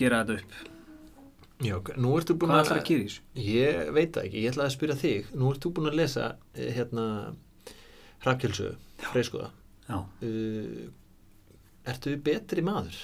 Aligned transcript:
að 0.00 0.04
gera 0.04 0.20
þetta 0.24 0.40
upp. 0.40 0.76
Já, 1.60 1.74
nú 2.00 2.14
ertu 2.16 2.34
búin 2.40 2.54
Hvað 2.54 2.62
ætlar 2.64 2.78
að 2.80 2.86
gera 2.88 3.04
þessu? 3.04 3.22
Ég 3.44 3.88
veit 3.92 4.14
það 4.14 4.26
ekki, 4.30 4.42
ég 4.46 4.52
ætlaði 4.54 4.70
að 4.70 4.74
spyrja 4.74 4.94
þig 5.00 5.26
Nú 5.36 5.50
ert 5.52 5.60
þú 5.60 5.72
búin 5.76 5.90
að 5.90 5.96
lesa 5.98 6.28
eh, 6.56 6.70
hérna 6.72 7.04
Hrafkjölsu, 8.24 8.68
freiskoða 9.10 9.50
Já. 9.90 9.98
uh, 10.00 10.86
Ertu 11.90 12.14
betri 12.24 12.64
maður? 12.64 12.96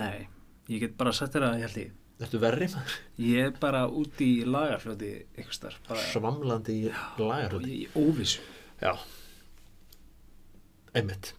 Nei, 0.00 0.24
ég 0.72 0.80
get 0.80 0.96
bara 0.96 1.12
sagt 1.16 1.36
þér 1.36 1.46
að 1.50 1.58
ég 1.58 1.66
held 1.66 1.78
ég. 1.82 1.92
Ertu 2.24 2.40
verri 2.40 2.70
maður? 2.72 2.96
Ég 3.26 3.50
er 3.50 3.52
bara 3.60 3.84
út 3.88 4.24
í 4.24 4.30
lagarfljóti 4.48 5.12
eitthvað 5.34 5.56
starf. 5.58 5.78
Bara 5.88 6.06
Svamlandi 6.08 6.78
í 6.86 6.90
lagarhóti 7.20 7.78
í 7.82 7.86
óvissu. 8.00 8.44
Já 8.80 8.94
Einmitt 10.94 11.34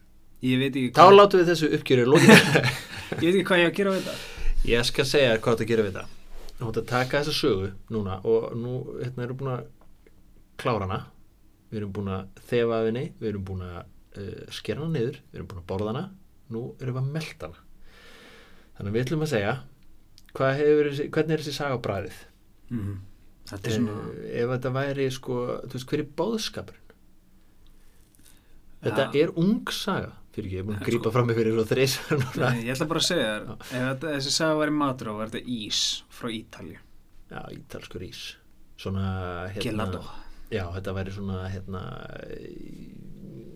Ég 0.46 0.62
veit 0.62 0.76
ekki 0.76 0.94
Þá 0.94 1.06
látum 1.16 1.42
við 1.42 1.52
þessu 1.54 1.74
uppgjöru 1.80 2.08
lókið 2.12 2.32
ég 3.24 3.30
veit 3.32 3.34
ekki 3.34 3.46
hvað 3.50 3.62
ég 3.64 3.66
á 3.66 3.72
að 3.72 3.77
gera 3.82 3.96
við 3.98 4.05
þetta. 4.05 4.35
Ég 4.66 4.85
skal 4.88 5.05
segja 5.05 5.34
þér 5.34 5.41
hvað 5.46 5.58
þetta 5.58 5.70
gerir 5.71 5.88
við 5.88 5.98
það. 5.99 6.13
Þú 6.55 6.70
ætti 6.70 6.82
að 6.82 6.91
taka 6.91 7.20
þessa 7.20 7.35
sögu 7.40 7.71
núna 7.91 8.20
og 8.26 8.55
nú 8.58 8.77
hérna 9.02 9.26
erum 9.26 9.40
búin 9.41 9.54
að 9.54 9.66
klára 10.62 10.88
hana. 10.88 11.02
Við 11.70 11.82
erum 11.82 11.94
búin 11.96 12.12
að 12.16 12.41
þefa 12.48 12.77
af 12.77 12.86
henni 12.88 13.05
Við 13.20 13.30
erum 13.32 13.46
búin 13.46 13.63
að 13.66 13.77
uh, 13.82 14.43
skera 14.54 14.84
hana 14.84 14.93
niður 14.93 15.18
Við 15.32 15.40
erum 15.40 15.48
búin 15.52 15.62
að 15.62 15.70
borða 15.71 15.91
hana. 15.91 16.04
Nú 16.54 16.62
erum 16.80 16.98
við 16.98 17.02
að 17.02 17.16
melta 17.18 17.49
hana. 17.49 17.63
Þannig 18.76 18.90
að 18.90 18.96
við 18.96 19.05
ætlum 19.05 19.26
að 19.26 19.34
segja 19.34 19.55
hefur, 20.36 20.90
hvernig 21.16 21.36
er 21.36 21.43
þessi 21.43 21.58
saga 21.60 21.82
bræðið 21.84 22.24
Mm. 22.74 22.96
Þetta 23.46 23.70
er 23.70 23.76
svona... 23.76 23.96
ef 24.26 24.52
þetta 24.55 24.70
væri 24.74 25.04
sko, 25.13 25.36
þú 25.70 25.77
veist, 25.77 25.88
hver 25.91 26.02
er 26.02 26.08
bóðskapurinn 26.18 26.93
þetta 28.86 29.04
Já. 29.05 29.20
er 29.21 29.34
ung 29.38 29.70
saga 29.70 30.16
fyrir 30.36 30.48
ekki, 30.50 30.55
ég 30.55 30.62
er 30.62 30.68
búin 30.68 30.78
að 30.80 30.88
grípa 30.90 31.04
sko. 31.08 31.14
fram 31.16 31.30
með 31.30 31.40
fyrir 31.40 31.60
Nei, 32.44 32.66
ég 32.68 32.74
ætla 32.76 32.88
bara 32.91 33.02
að 33.02 33.08
segja 33.08 33.28
þér, 33.32 33.48
ef 33.55 33.72
þetta, 33.72 34.14
þessi 34.16 34.34
saga 34.36 34.60
væri 34.62 34.76
matur 34.82 35.12
á, 35.12 35.14
var 35.20 35.32
þetta 35.34 35.55
ís 35.58 35.82
frá 36.14 36.30
Ítalju. 36.36 36.80
já, 37.32 37.42
ítalskur 37.58 38.05
ís 38.05 38.22
svona, 38.77 39.05
hérna, 39.55 39.66
Gelato. 39.66 40.02
já, 40.52 40.64
þetta 40.76 40.94
væri 41.00 41.16
svona 41.16 41.38
hérna 41.54 41.84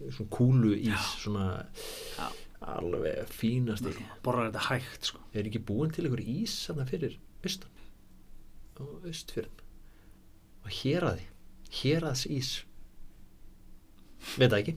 svona 0.10 0.30
kúlu 0.34 0.72
ís 0.76 0.90
Já. 0.90 1.02
svona 1.22 1.48
Já. 2.18 2.30
alveg 2.76 3.28
fínasti 3.32 3.92
Borrar 4.26 4.50
þetta 4.50 4.64
hægt, 4.70 5.06
sko. 5.12 5.20
er 5.34 5.46
ekki 5.50 5.62
búin 5.66 5.92
til 5.94 6.08
einhver 6.08 6.24
ís 6.24 6.56
þarna 6.68 6.88
fyrir 6.90 7.18
austan 7.44 7.70
og 8.80 9.04
austfjörn 9.10 9.62
og 10.64 10.72
héraði 10.80 11.28
héraðs 11.82 12.26
ís 12.32 12.50
veit 14.40 14.50
það 14.52 14.60
ekki 14.64 14.76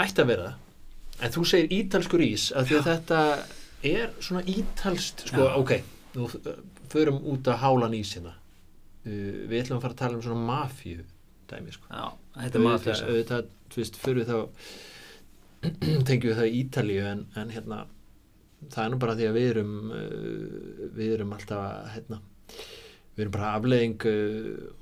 ætti 0.00 0.24
að 0.24 0.30
vera 0.32 0.48
það 0.50 0.66
en 1.20 1.32
þú 1.34 1.46
segir 1.48 1.72
ítalskur 1.80 2.24
ís 2.24 2.50
af 2.56 2.68
því 2.68 2.78
að 2.80 2.88
þetta 2.90 3.20
er 3.90 4.12
svona 4.20 4.42
ítalst 4.50 5.24
sko, 5.28 5.46
Já. 5.46 5.54
ok, 5.60 5.72
nú 6.16 6.28
uh, 6.28 6.50
förum 6.92 7.20
út 7.32 7.48
að 7.48 7.60
hálan 7.64 7.96
ís 7.96 8.12
hérna 8.16 8.34
uh, 8.34 9.40
við 9.50 9.56
ætlum 9.62 9.78
að 9.78 9.86
fara 9.86 9.96
að 9.96 10.02
tala 10.02 10.18
um 10.18 10.24
svona 10.26 10.48
mafíu 10.50 11.06
dæmi 11.50 11.76
sko 11.76 11.88
Já, 11.90 12.06
þetta 12.36 12.60
er 12.60 12.66
matur. 12.66 12.92
auðvitað, 12.92 13.14
auðvitað, 13.14 13.54
þú 13.70 13.82
veist, 13.82 14.00
fyrir 14.04 14.28
þá 14.30 14.38
tengjum 16.08 16.28
við 16.30 16.38
það 16.40 16.50
í 16.50 16.60
Ítalíu 16.64 17.08
en, 17.10 17.24
en 17.36 17.54
hérna 17.54 17.80
það 18.68 18.84
er 18.84 18.92
nú 18.92 19.00
bara 19.00 19.16
því 19.16 19.30
að 19.30 19.38
við 19.38 19.48
erum 19.54 19.74
uh, 19.96 20.84
við 20.96 21.16
erum 21.16 21.34
alltaf 21.36 21.64
að 21.64 21.90
hérna, 21.96 22.20
við 23.16 23.24
erum 23.24 23.34
bara 23.36 23.54
afleðing 23.58 24.06
uh, 24.08 24.79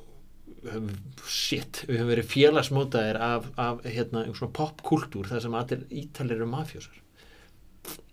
shit, 1.28 1.82
við 1.88 2.00
höfum 2.00 2.10
verið 2.12 2.30
félagsmótaðir 2.32 3.18
af, 3.22 3.44
af 3.56 3.82
hérna, 3.86 4.24
popkultúr 4.58 5.28
þar 5.30 5.44
sem 5.44 5.54
allir 5.54 5.84
Ítalir 5.90 6.36
eru 6.40 6.46
mafjósar 6.50 6.96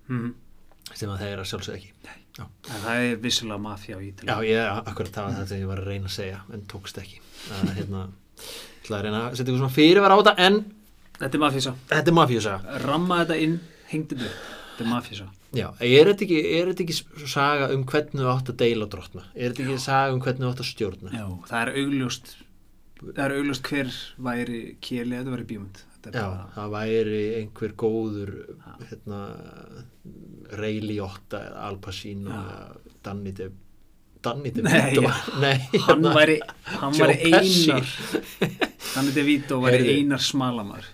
Mm. 0.05 0.35
sem 0.93 1.09
að 1.09 1.17
það 1.23 1.31
er 1.31 1.39
að 1.41 1.47
sjálfsög 1.49 1.75
ekki 1.79 1.91
En 2.69 2.81
það 2.83 2.99
er 3.07 3.15
vissulega 3.23 3.57
mafja 3.63 3.95
á 3.97 3.99
Ítalju. 4.05 4.27
Já, 4.29 4.35
ég, 4.45 4.81
akkurat 4.91 5.11
það 5.15 5.23
var 5.25 5.37
það 5.39 5.47
sem 5.49 5.61
ég 5.63 5.69
var 5.71 5.79
að 5.81 5.87
reyna 5.89 6.09
að 6.09 6.13
segja 6.15 6.41
en 6.53 6.65
tókst 6.69 6.97
ekki 7.01 7.21
að, 7.55 7.71
hérna, 7.79 8.01
ég 8.37 8.83
ætla 8.83 8.97
að 8.99 9.05
reyna 9.07 9.21
að 9.23 9.37
setja 9.39 9.47
ykkur 9.49 9.61
svona 9.63 9.75
fyrirvar 9.79 10.13
á 10.13 10.17
þetta 10.19 10.35
en 10.45 10.59
Þetta 11.15 11.37
er 11.37 11.41
þetta 11.95 12.13
mafjósa 12.19 12.53
Ramma 12.83 13.21
þetta 13.23 13.37
inn, 13.45 13.53
hengdi 13.87 14.17
þetta. 14.19 14.39
Þetta 14.75 14.83
er 14.83 14.89
mafísa. 14.91 15.27
Já, 15.55 15.67
er 15.79 16.09
þetta 16.11 16.25
ekki, 16.27 16.39
er 16.59 16.71
þetta 16.71 16.83
ekki 16.85 17.27
saga 17.31 17.69
um 17.75 17.85
hvernig 17.89 18.21
þú 18.21 18.29
átt 18.33 18.51
að 18.53 18.59
deila 18.61 18.85
og 18.87 18.93
drottna? 18.95 19.25
Er 19.35 19.51
þetta 19.53 19.65
ekki 19.65 19.81
saga 19.85 20.13
um 20.15 20.21
hvernig 20.25 20.43
þú 20.45 20.51
átt 20.53 20.63
að 20.65 20.69
stjórna? 20.71 21.11
Já, 21.15 21.25
það 21.49 21.59
er 21.61 21.73
augljóst, 21.81 22.31
það 23.07 23.25
er 23.25 23.35
augljóst 23.39 23.69
hver 23.71 23.91
væri 24.29 24.61
kjeli, 24.83 25.17
þetta 25.19 25.35
væri 25.35 25.49
bímund. 25.53 25.83
Já, 26.05 26.11
bara, 26.21 26.47
það 26.53 26.73
væri 26.75 27.21
einhver 27.39 27.71
góður 27.81 28.31
hérna, 28.91 29.19
Ray 30.59 30.77
Liotta 30.83 31.39
eða 31.47 31.63
Al 31.65 31.79
Pacino 31.81 32.29
eða 32.29 32.97
Danny 33.07 33.31
De 33.33 33.47
Danny 34.25 34.51
De 34.53 34.61
Nei, 34.65 34.75
hann 34.93 35.55
hérna, 35.73 36.11
væri, 36.13 36.35
hann 36.75 36.93
væri 36.99 37.31
einar, 37.31 37.89
Danny 38.91 39.15
DeVito 39.15 39.57
væri 39.63 39.95
einar 39.95 40.21
smalamar. 40.21 40.85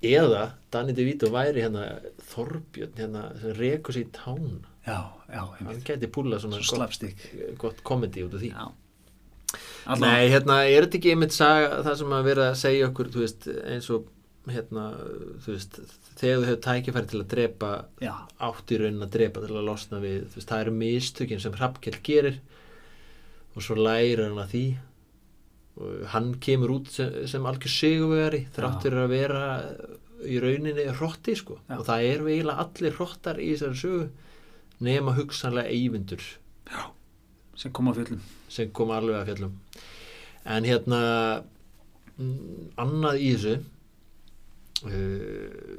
eða 0.00 0.46
Danny 0.70 0.94
De 0.96 1.04
Vito 1.06 1.30
væri 1.34 1.64
hérna 1.64 1.86
Þorbjörn 2.32 2.98
hérna 3.00 3.24
sem 3.40 3.56
rekur 3.58 3.96
sér 3.96 4.06
í 4.06 4.12
tána 4.14 4.60
Já, 4.86 5.00
já, 5.28 5.42
hann 5.60 5.82
gæti 5.84 6.08
púla 6.10 6.38
svona 6.40 6.56
Svo 6.60 6.76
gott, 6.76 6.76
slapstick. 6.78 7.26
gott 7.60 7.82
komedi 7.86 8.22
út 8.24 8.34
af 8.38 8.40
því. 8.40 8.52
Nei, 10.00 10.28
hérna, 10.30 10.60
er 10.64 10.86
þetta 10.86 10.98
ekki 11.00 11.12
einmitt 11.14 11.34
saga 11.34 11.82
það 11.84 11.98
sem 12.00 12.14
að 12.16 12.26
vera 12.30 12.46
að 12.52 12.58
segja 12.62 12.88
okkur, 12.90 13.10
þú 13.12 13.22
veist, 13.24 13.46
eins 13.66 13.88
og 13.90 14.08
hérna, 14.50 14.84
þú 15.44 15.54
veist, 15.54 15.78
þegar 16.20 16.38
þú 16.40 16.46
hefur 16.48 16.60
tækifæri 16.66 17.10
til 17.10 17.20
að 17.20 17.30
drepa 17.34 17.70
átt 18.48 18.72
í 18.72 18.78
raunin 18.80 19.04
að 19.06 19.12
drepa 19.18 19.42
til 19.44 19.56
að 19.56 19.66
losna 19.68 20.00
við, 20.02 20.20
þú 20.30 20.40
veist, 20.40 20.50
það 20.52 20.64
eru 20.64 20.74
mistökin 20.80 21.42
sem 21.44 21.56
Hrafnkell 21.58 21.98
gerir 22.06 22.38
og 23.54 23.66
svo 23.66 23.76
lærir 23.76 24.22
hann 24.24 24.38
að 24.40 24.54
því. 24.54 24.64
Og 25.80 26.06
hann 26.12 26.30
kemur 26.42 26.76
út 26.78 26.90
sem, 26.92 27.12
sem 27.30 27.46
algjör 27.46 27.72
sigurvegari 27.72 28.44
þráttur 28.56 28.96
að 29.04 29.12
vera 29.12 29.44
í 30.26 30.40
rauninni 30.42 30.86
hrotti, 30.98 31.36
sko, 31.38 31.60
Já. 31.68 31.78
og 31.78 31.86
það 31.88 32.08
eru 32.10 32.28
eiginlega 32.30 32.66
allir 32.66 32.96
hrottar 32.98 33.40
í 33.40 33.52
þessari 33.54 33.80
sögu 33.80 34.04
nema 34.84 35.14
hugsanlega 35.16 35.72
eyvindur. 35.72 36.26
Sem 37.60 37.72
kom 37.76 37.90
á 37.90 37.92
fjöllum. 37.96 38.20
sem 38.48 38.70
kom 38.74 38.90
alveg 38.90 39.18
að 39.20 39.26
fjallum 39.30 39.54
en 40.48 40.64
hérna 40.64 41.00
mm, 42.16 42.72
annað 42.80 43.20
í 43.20 43.30
þessu 43.34 43.54
uh, 44.88 45.74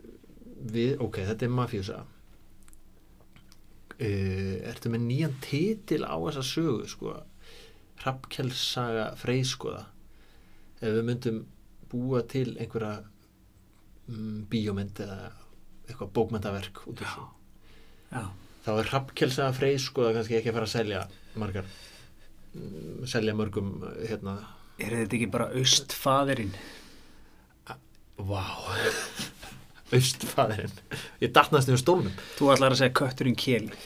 við, 0.72 0.98
ok, 1.02 1.22
þetta 1.30 1.48
er 1.48 1.56
mafíusa 1.58 2.00
uh, 3.98 4.56
ertu 4.72 4.94
með 4.94 5.08
nýjan 5.08 5.36
titil 5.44 6.04
á 6.06 6.16
þessa 6.28 6.46
sögu 6.46 6.88
sko? 6.90 7.18
Hrafnkjellsaga 8.02 9.12
freyskoða. 9.22 9.84
Ef 10.82 10.90
við 10.96 11.04
myndum 11.06 11.36
búa 11.92 12.24
til 12.26 12.56
einhverja 12.56 13.04
mm, 14.12 14.40
bíómynd 14.52 15.02
eða 15.06 15.20
eitthvað 15.88 16.14
bókmyndaverk 16.18 16.84
út 16.92 17.04
af 17.06 17.16
Já, 18.12 18.26
þá 18.66 18.72
er 18.76 18.90
Hrafnkjellsaga 18.92 19.56
freyskoða 19.56 20.16
kannski 20.18 20.38
ekki 20.40 20.52
að 20.52 20.58
fara 20.60 20.68
að 20.68 20.76
selja 20.76 21.04
margar 21.40 21.68
mm, 22.54 23.08
selja 23.08 23.36
mörgum 23.38 23.74
hérna. 24.04 24.38
Er 24.82 24.98
þetta 25.02 25.18
ekki 25.18 25.32
bara 25.32 25.52
austfaðirinn? 25.56 26.56
Vá. 28.22 28.44
Austfæðurinn 29.96 30.76
Ég 31.20 31.32
dattnast 31.36 31.70
yfir 31.72 31.82
stólnum. 31.82 32.14
Þú 32.38 32.52
ætlar 32.54 32.76
að 32.76 32.82
segja 32.82 32.96
kötturinn 33.02 33.38
kjeli. 33.40 33.80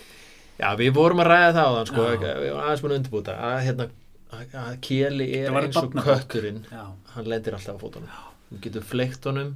Já, 0.60 0.70
við 0.80 0.92
vorum 0.96 1.22
að 1.24 1.32
ræða 1.32 1.54
það 1.56 1.66
á 1.66 1.74
þann 1.76 1.90
sko, 1.90 2.04
Já. 2.06 2.12
Við 2.16 2.50
vorum 2.52 2.66
aðeins 2.66 2.84
búin 2.84 2.94
að 2.94 3.00
undirbúta 3.00 3.38
að, 3.44 3.56
hérna, 3.66 3.88
að, 4.30 4.58
að 4.62 4.76
Keli 4.86 5.30
er 5.40 5.58
eins 5.62 5.80
og 5.82 5.98
kötturinn. 5.98 6.62
Já, 6.72 6.84
Hann 7.16 7.32
lendir 7.32 7.58
alltaf 7.58 7.80
á 7.80 7.82
fótunum. 7.82 8.20
Hún 8.52 8.62
getur 8.64 8.86
fleikt 8.86 9.26
honum 9.28 9.56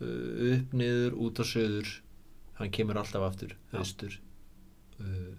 upp, 0.00 0.74
niður, 0.76 1.16
út 1.26 1.40
á 1.40 1.44
söður 1.46 1.94
Hann 2.56 2.72
kemur 2.72 2.96
alltaf 2.96 3.24
aftur 3.26 3.52
Já. 3.52 3.78
austur 3.80 4.14
uh, 5.00 5.32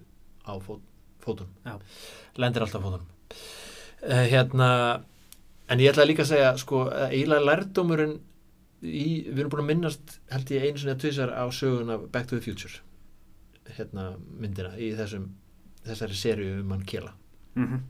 á 0.46 0.54
fót, 0.62 0.84
fótunum. 1.24 1.54
Já, 1.66 1.80
lendir 2.38 2.62
alltaf 2.62 2.82
á 2.82 2.86
fótunum. 2.86 3.08
Uh, 4.06 4.26
hérna 4.30 4.70
en 5.68 5.82
ég 5.82 5.92
ætla 5.92 6.06
líka 6.06 6.24
að 6.24 6.32
segja 6.36 6.52
sko, 6.62 6.84
eiginlega 7.10 7.48
lærdómurinn 7.48 8.20
í, 8.86 9.26
við 9.32 9.42
erum 9.42 9.54
búin 9.54 9.64
að 9.66 9.72
minnast 9.72 10.20
held 10.30 10.54
ég 10.54 10.68
einu 10.68 10.82
sinni 10.84 10.94
að 10.94 11.02
tvisar 11.08 11.34
á 11.34 11.46
söguna 11.50 11.98
Back 12.06 12.30
to 12.30 12.38
the 12.38 12.46
Future 12.46 12.84
hérna 13.78 14.14
myndina 14.16 14.78
í 14.80 14.94
þessum 14.96 15.32
þessari 15.88 16.16
serju 16.16 16.60
um 16.62 16.74
hann 16.76 16.86
kela. 16.88 17.16
Mm 17.58 17.86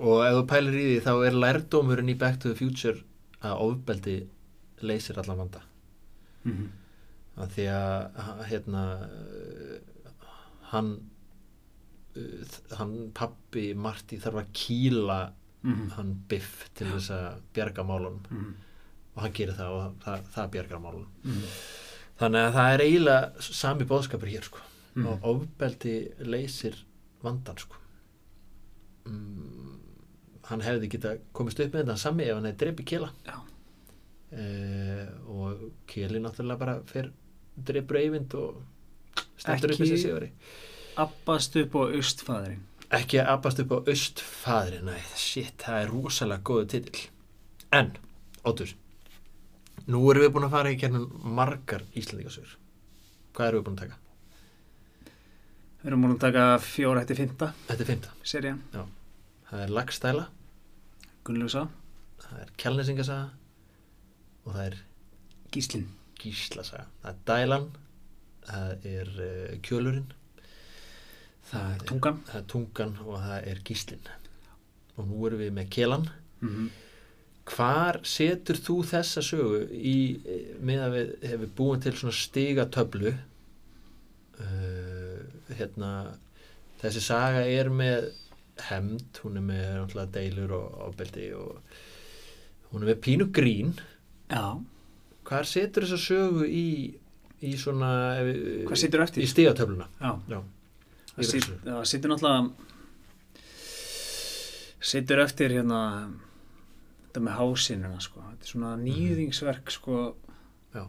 og 0.00 0.22
ef 0.24 0.32
þú 0.32 0.44
pælir 0.48 0.76
í 0.80 0.84
því 0.86 1.00
þá 1.04 1.10
er 1.28 1.34
lærdómurinn 1.42 2.08
í 2.08 2.16
Back 2.16 2.38
to 2.40 2.50
the 2.50 2.56
Future 2.56 3.02
að 3.44 3.64
ofbeldi 3.66 4.14
leysir 4.82 5.18
allan 5.18 5.38
vanda 5.38 5.60
Mhm. 6.44 6.70
að 7.36 7.48
því 7.56 7.64
að 7.70 8.44
hérna 8.50 8.82
hann 10.72 10.88
hann 12.78 12.94
pappi 13.14 13.74
Marty 13.74 14.18
þarf 14.18 14.40
að 14.44 14.52
kýla 14.52 15.20
Mhm. 15.62 15.90
hann 15.92 16.14
biff 16.28 16.70
til 16.74 16.86
þess 16.86 17.10
að 17.10 17.40
bjarga 17.54 17.82
málunum 17.84 18.22
Mhm. 18.30 18.54
og 19.16 19.22
hann 19.22 19.32
gerir 19.32 19.54
það 19.54 19.70
og 19.70 19.94
það, 20.04 20.22
það 20.34 20.50
bjargar 20.50 20.80
málunum 20.80 21.06
Mhm. 21.24 21.42
þannig 22.18 22.46
að 22.48 22.54
það 22.54 22.74
er 22.74 22.78
eiginlega 22.80 23.42
sami 23.42 23.84
bóðskapur 23.84 24.28
hér 24.32 24.42
sko 24.42 24.58
Mm. 24.96 25.06
og 25.06 25.20
ofbeldi 25.22 26.12
leysir 26.26 26.74
vandan 27.22 27.56
sko 27.58 27.76
mm, 29.06 29.78
hann 30.44 30.60
hefði 30.60 30.88
geta 30.90 31.16
komist 31.32 31.60
upp 31.60 31.72
með 31.72 31.84
þetta 31.84 31.98
sami 31.98 32.24
ef 32.24 32.34
hann 32.34 32.44
hefði 32.44 32.58
dreipið 32.58 32.86
kela 32.86 33.10
Já. 33.26 33.36
Eh, 34.32 35.06
og 35.28 35.70
keli 35.90 36.20
náttúrulega 36.22 36.58
bara 36.58 36.74
fyrir 36.86 37.10
dreipur 37.56 37.96
eyvind 38.00 38.34
og 38.38 38.60
stendur 39.36 39.72
upp 39.72 39.78
Ekki- 39.80 39.86
þessi 39.90 40.02
sigari 40.04 40.30
Abbast 41.00 41.56
upp 41.56 41.74
á 41.74 41.82
austfæðurinn 41.96 42.66
ekki 42.90 43.20
að 43.22 43.28
abast 43.36 43.60
upp 43.62 43.70
á 43.70 43.78
austfadri 43.86 44.80
næ, 44.82 44.96
shit, 45.16 45.54
það 45.62 45.76
er 45.84 45.90
rosalega 45.92 46.42
góðu 46.42 46.66
titill. 46.72 47.04
En, 47.72 47.92
Óttur 48.44 48.72
nú 49.86 50.00
erum 50.10 50.24
við 50.24 50.32
búin 50.34 50.46
að 50.48 50.54
fara 50.56 50.72
í 50.74 50.78
kernum 50.80 51.04
margar 51.38 51.84
Íslandingasögur 51.94 52.56
hvað 53.34 53.46
erum 53.48 53.60
við 53.60 53.66
búin 53.68 53.78
að 53.78 53.84
taka? 53.84 53.98
Við 55.80 55.86
erum 55.90 56.02
múin 56.04 56.16
að 56.16 56.24
taka 56.26 56.46
fjóra 56.64 57.00
hætti 57.04 57.16
fymta 57.20 57.52
Þetta 57.68 57.82
er 57.84 57.88
fymta, 57.92 58.10
serían, 58.26 58.58
það 59.50 59.62
er 59.64 59.72
Lagstæla 59.78 60.26
Gunnlausa, 61.24 61.62
það 62.24 62.42
er 62.44 62.50
Kjálnesingasaga 62.60 63.30
og 64.50 64.56
það 64.56 64.64
er 64.66 64.80
Gíslin 65.54 65.86
Gíslasaga. 66.20 66.88
Það 67.02 67.12
er 67.12 67.20
Dælan 67.30 67.68
það 68.50 68.88
er 68.90 69.12
uh, 69.24 69.52
Kjölurinn. 69.62 70.10
Það 71.50 71.74
er 71.74 71.84
tungan. 71.88 72.18
Það 72.28 72.40
er 72.40 72.48
Tungan 72.50 72.96
og 73.06 73.16
það 73.22 73.48
er 73.52 73.62
Gíslin 73.66 74.10
og 75.00 75.08
nú 75.08 75.26
erum 75.26 75.40
við 75.40 75.52
með 75.56 75.68
Kjelan 75.74 76.06
mm 76.40 76.48
-hmm. 76.48 76.68
hvar 77.54 78.00
setur 78.04 78.56
þú 78.56 78.76
þessa 78.92 79.22
sögu 79.24 79.60
í 79.72 80.20
með 80.60 80.80
að 80.86 80.94
við 80.96 81.28
hefur 81.30 81.50
búin 81.56 81.80
til 81.80 81.96
svona 81.96 82.12
stigatöflu 82.12 83.12
uh, 84.40 85.20
hérna 85.58 85.90
þessi 86.82 87.00
saga 87.00 87.42
er 87.44 87.68
með 87.70 88.12
hemd, 88.70 89.18
hún 89.22 89.36
er 89.36 89.42
með 89.42 89.66
náttúrulega 89.76 90.12
deilur 90.12 90.52
og 90.52 90.66
ábeldi 90.88 91.32
og 91.32 91.62
hún 92.72 92.82
er 92.82 92.88
með 92.94 93.00
pínu 93.06 93.32
grín 93.32 93.72
Já, 94.30 94.44
hvar 95.26 95.48
setur 95.48 95.86
þessa 95.86 96.00
sögu 96.00 96.46
í 96.46 96.66
í 97.40 97.54
svona 97.58 97.90
Hvað 98.68 98.78
situr 98.82 99.02
eftir? 99.04 99.24
í 99.24 99.28
já, 100.30 100.40
Það 101.16 101.86
situr 101.90 102.12
náttúrulega 102.12 102.68
situr 104.90 105.22
eftir 105.24 105.54
hérna 105.58 105.80
þetta 107.10 107.22
með 107.26 107.38
hásinuna 107.40 108.00
sko. 108.00 108.22
Þetta 108.30 108.46
er 108.46 108.52
svona 108.54 108.70
nýðingsverk 108.80 109.72
sko. 109.74 109.96
Já. 110.76 110.84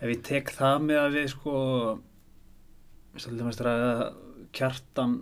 ef 0.00 0.08
ég 0.14 0.22
tek 0.24 0.50
það 0.56 0.86
með 0.88 1.00
að 1.02 1.16
við 1.18 1.28
sko 1.34 1.56
að 3.68 4.00
kjartan 4.56 5.18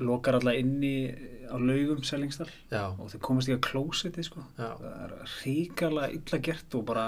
lokar 0.00 0.38
alla 0.38 0.54
inni 0.56 1.12
á 1.52 1.56
laugum 1.60 2.02
Sellingsdal. 2.06 2.48
Já, 2.72 2.84
og 2.96 3.10
þau 3.12 3.18
komast 3.28 3.48
ekki 3.50 3.58
að 3.58 3.66
klósiti 3.68 4.24
sko. 4.24 4.44
Það 4.56 4.86
er 4.92 5.16
ríkala 5.42 6.08
illa 6.16 6.38
gert 6.48 6.78
og 6.78 6.86
bara 6.88 7.06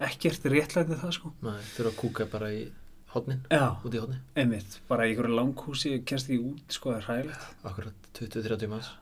ekkert 0.00 0.46
réttlætið 0.48 1.02
það 1.02 1.16
sko. 1.18 1.32
Næ, 1.44 1.52
þurfa 1.74 1.90
að 1.90 1.98
kúka 2.00 2.26
bara 2.30 2.52
í 2.54 2.62
hodnin, 3.10 3.42
út 3.50 3.94
í 3.94 4.00
hodni 4.00 4.20
einmitt, 4.38 4.78
bara 4.88 5.06
í 5.08 5.12
einhverju 5.12 5.34
langhúsi 5.34 5.96
kemst 6.06 6.30
ekki 6.30 6.38
út, 6.52 6.66
sko, 6.72 6.92
það 6.94 7.00
er 7.00 7.06
hræðilegt. 7.08 7.48
Akkurat 7.66 8.10
20-30 8.20 8.70
manns. 8.70 8.92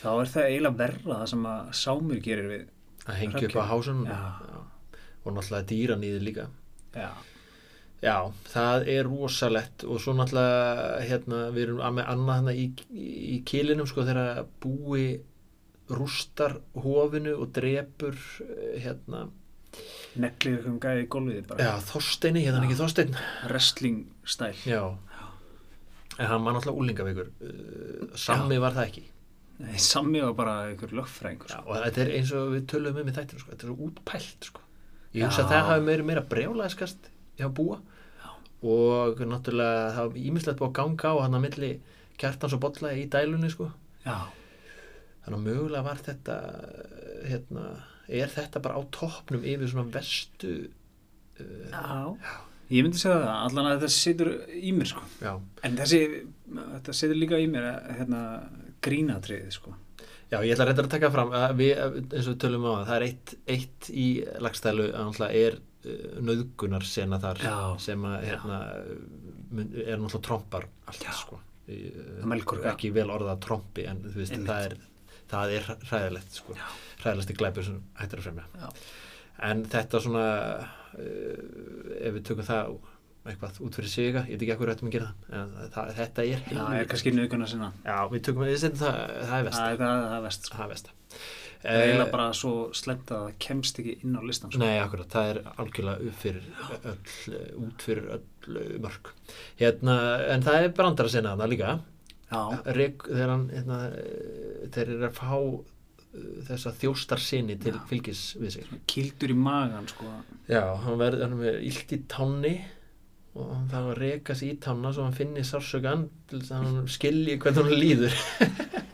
Þá 0.00 0.08
er 0.10 0.32
það 0.32 0.48
eiginlega 0.48 0.78
verra 0.80 1.18
það 1.20 1.28
sem 1.30 1.44
að 1.52 1.68
sámur 1.80 2.22
gerir 2.24 2.48
við 2.50 2.64
að 3.04 3.20
hengja 3.20 3.44
upp 3.46 3.60
á 3.62 3.70
hásunum. 3.70 4.08
Og 5.24 5.32
náttúrulega 5.32 5.68
dýranýðir 5.70 6.26
líka. 6.26 6.48
Já, 6.98 7.10
já, 8.04 8.16
það 8.52 8.88
er 8.94 9.06
rosalett 9.08 9.84
og 9.88 10.00
svo 10.02 10.14
náttúrulega 10.18 10.98
hérna, 11.08 11.38
við 11.54 11.68
erum 11.68 11.84
að 11.86 11.96
með 12.00 12.10
annað 12.14 12.42
hana 12.42 12.56
í, 12.60 12.66
í 13.34 13.38
kilinum 13.48 13.88
sko 13.90 14.04
þegar 14.06 14.44
búi 14.62 15.06
rústar 15.90 16.58
hofinu 16.80 17.34
og 17.40 17.50
drepur 17.56 18.16
eh, 18.44 18.76
hérna, 18.84 19.26
neglið 20.20 20.68
um 20.70 20.76
gæði 20.82 21.04
í 21.04 21.08
gólfiði 21.10 21.46
bara 21.48 21.66
já, 21.66 21.72
Þorsteini, 21.88 22.44
hérna 22.44 22.60
Já. 22.62 22.66
ekki 22.68 22.78
Þorstein 22.78 23.16
wrestling 23.50 24.04
stæl 24.24 24.54
já 24.68 24.82
en 26.14 26.28
hann 26.30 26.44
var 26.46 26.54
náttúrulega 26.54 26.78
úlingaveikur 26.84 27.32
Sammi 28.14 28.60
var 28.62 28.76
það 28.76 28.90
ekki 28.90 29.04
Nei, 29.64 29.78
Sammi 29.78 30.20
var 30.22 30.36
bara 30.38 30.54
einhver 30.68 30.94
lögfræðingur 30.94 31.50
já, 31.50 31.58
sko. 31.58 31.66
og 31.70 31.82
þetta 31.82 32.04
er 32.04 32.12
eins 32.18 32.30
og 32.34 32.52
við 32.54 32.64
tölum 32.70 32.96
um 33.02 33.10
í 33.10 33.14
þættinu 33.14 33.42
sko. 33.42 33.50
þetta 33.50 33.66
er 33.66 33.72
svo 33.72 33.88
útpælt 33.88 34.48
sko. 34.50 34.62
ég 35.14 35.26
hugsa 35.26 35.42
Já. 35.42 35.44
að 35.44 35.52
það 35.52 35.68
hafi 35.70 35.84
meira, 35.88 36.06
meira 36.10 36.24
brjálæðskast 36.30 37.10
hjá 37.38 37.48
búa 37.50 37.80
Já. 37.80 37.93
Og 38.64 39.20
náttúrulega 39.20 39.82
það 39.82 39.98
hafi 39.98 40.24
ímislegt 40.30 40.60
búið 40.60 40.70
að 40.70 40.78
ganga 40.80 41.12
á 41.12 41.22
hann 41.24 41.38
að 41.38 41.44
milli 41.44 41.72
kjartans 42.20 42.56
og 42.56 42.62
bolla 42.64 42.94
í 42.96 43.04
dælunni 43.10 43.50
sko. 43.52 43.68
já, 44.06 44.16
þannig 45.24 45.38
að 45.38 45.44
mögulega 45.48 45.86
var 45.88 46.02
þetta 46.06 46.38
hérna, 47.28 47.68
er 48.08 48.32
þetta 48.32 48.64
bara 48.64 48.80
á 48.80 48.82
toppnum 48.94 49.44
yfir 49.44 49.70
svona 49.70 49.94
vestu 49.94 50.56
uh, 51.40 51.70
já 51.72 52.42
ég 52.72 52.84
myndi 52.84 53.00
segja 53.00 53.18
það, 53.20 53.32
allan 53.46 53.68
að 53.68 53.74
þetta 53.76 53.94
situr 53.94 54.30
í 54.56 54.72
mér 54.74 54.90
sko. 54.90 55.06
já, 55.20 55.32
en 55.66 55.78
þessi, 55.80 56.00
þetta 56.58 56.96
situr 56.96 57.18
líka 57.20 57.40
í 57.40 57.48
mér 57.50 57.68
hérna, 57.98 58.22
grínatriði 58.84 59.52
sko. 59.54 59.74
já, 60.30 60.38
ég 60.40 60.54
ætla 60.54 60.68
reyndar 60.70 60.88
að 60.88 60.94
taka 60.96 61.12
fram 61.12 61.34
að 61.36 61.56
við, 61.60 61.74
eins 61.82 62.24
og 62.24 62.32
við 62.32 62.40
tölum 62.46 62.66
á 62.68 62.72
það 62.72 62.88
það 62.88 62.96
er 62.96 63.06
eitt, 63.08 63.34
eitt 63.56 63.90
í 63.92 64.08
lagstælu 64.46 64.88
að 64.90 65.08
náttúrulega 65.08 65.44
er 65.44 65.60
nöðgunar 66.24 66.86
sena 66.88 67.18
þar 67.22 67.42
Já. 67.44 67.56
sem 67.82 68.06
að 68.08 68.28
hérna, 68.28 68.60
er 69.54 70.00
náttúrulega 70.00 70.22
trompar 70.28 70.68
allt 70.90 71.10
sko 71.18 71.40
melkorka. 72.28 72.72
ekki 72.74 72.90
vel 72.94 73.08
orðað 73.12 73.42
trompi 73.46 73.86
en 73.88 74.02
þú 74.04 74.20
veist, 74.20 74.36
það 74.46 74.66
er, 74.68 74.74
það 75.30 75.54
er 75.58 75.68
hræðilegt 75.88 76.40
sko, 76.40 76.56
Já. 76.58 76.64
hræðilegsti 77.02 77.36
glæpur 77.40 77.68
sem 77.68 77.78
hættir 78.00 78.20
að 78.20 78.26
fremja 78.28 78.48
Já. 78.60 78.66
en 79.50 79.62
þetta 79.72 80.02
svona 80.04 80.26
uh, 80.64 81.94
ef 82.00 82.18
við 82.18 82.26
tökum 82.28 82.48
það 82.50 82.74
eitthvað 83.24 83.62
út 83.64 83.78
fyrir 83.78 83.88
siga, 83.88 84.22
ég 84.28 84.36
veit 84.36 84.42
ekki 84.44 84.52
ekkur 84.52 84.68
rættum 84.68 84.90
að 84.90 84.96
gera 84.98 85.12
það 85.30 85.38
en 85.38 85.70
það, 85.72 85.94
þetta 85.96 86.24
er 86.24 86.42
já, 86.52 86.64
er 86.76 86.90
kannski 86.90 87.14
nöðguna 87.14 87.48
sinna 87.48 87.70
já, 87.80 87.96
við 88.12 88.26
tökum, 88.28 88.44
setjum 88.52 88.82
það, 88.82 88.98
það 89.30 89.38
er 89.38 89.46
vest 89.48 89.60
það 89.60 89.70
er 89.70 89.80
það, 89.80 90.02
það 90.04 90.18
er 90.18 90.26
vest 90.26 90.48
sko. 90.50 90.58
það 90.58 90.66
er 90.66 90.74
vest 90.74 90.92
það 91.64 91.80
er 91.80 91.86
eiginlega 91.88 92.12
bara 92.12 92.28
svo 92.36 92.52
slemt 92.76 93.10
að 93.14 93.22
það 93.26 93.36
kemst 93.46 93.78
ekki 93.80 93.94
inn 94.04 94.18
á 94.18 94.22
listan 94.28 94.52
sko. 94.52 94.60
Nei, 94.60 94.76
akkurat, 94.82 95.08
það 95.14 95.30
er 95.32 95.40
algjörlega 95.64 96.08
upp 96.10 96.18
fyrir 96.20 96.48
öll, 96.92 97.38
út 97.64 97.84
fyrir 97.88 98.08
öll 98.18 98.58
mörg. 98.84 99.12
Hérna, 99.60 99.94
en 100.34 100.44
það 100.44 100.58
er 100.66 100.74
brandara 100.76 101.12
sinna 101.14 101.32
þarna 101.34 101.50
líka. 101.54 101.74
já, 102.30 102.42
Rek, 102.76 103.08
þegar 103.08 103.32
hann, 103.34 103.46
hérna, 103.54 103.80
eh, 103.96 104.68
þeir 104.74 104.92
eru 104.98 105.08
að 105.08 105.18
fá 105.18 105.34
uh, 105.38 106.30
þessa 106.48 106.72
þjóstar 106.80 107.20
sinni 107.22 107.56
til 107.62 107.74
Já. 107.74 107.82
fylgis 107.90 108.22
við 108.40 108.56
sig. 108.58 108.72
kildur 108.90 109.32
í 109.34 109.36
magan 109.38 109.88
sko. 109.88 110.08
Já, 110.50 110.62
hann 110.84 110.98
verður 111.00 111.44
er 111.48 111.60
illt 111.64 111.92
í 111.96 112.02
tánni 112.10 112.56
og 113.34 113.48
hann 113.50 113.68
þarf 113.72 113.88
að 113.94 113.98
reka 113.98 114.34
sig 114.38 114.52
í 114.52 114.58
tánna 114.62 114.92
svo 114.94 115.06
hann 115.08 115.16
finni 115.16 115.42
sársökan 115.46 116.08
til 116.30 116.38
þess 116.40 116.52
að 116.54 116.66
hann 116.68 116.88
skilji 116.88 117.38
hvernig 117.42 117.64
hann 117.64 117.80
líður. 117.82 118.14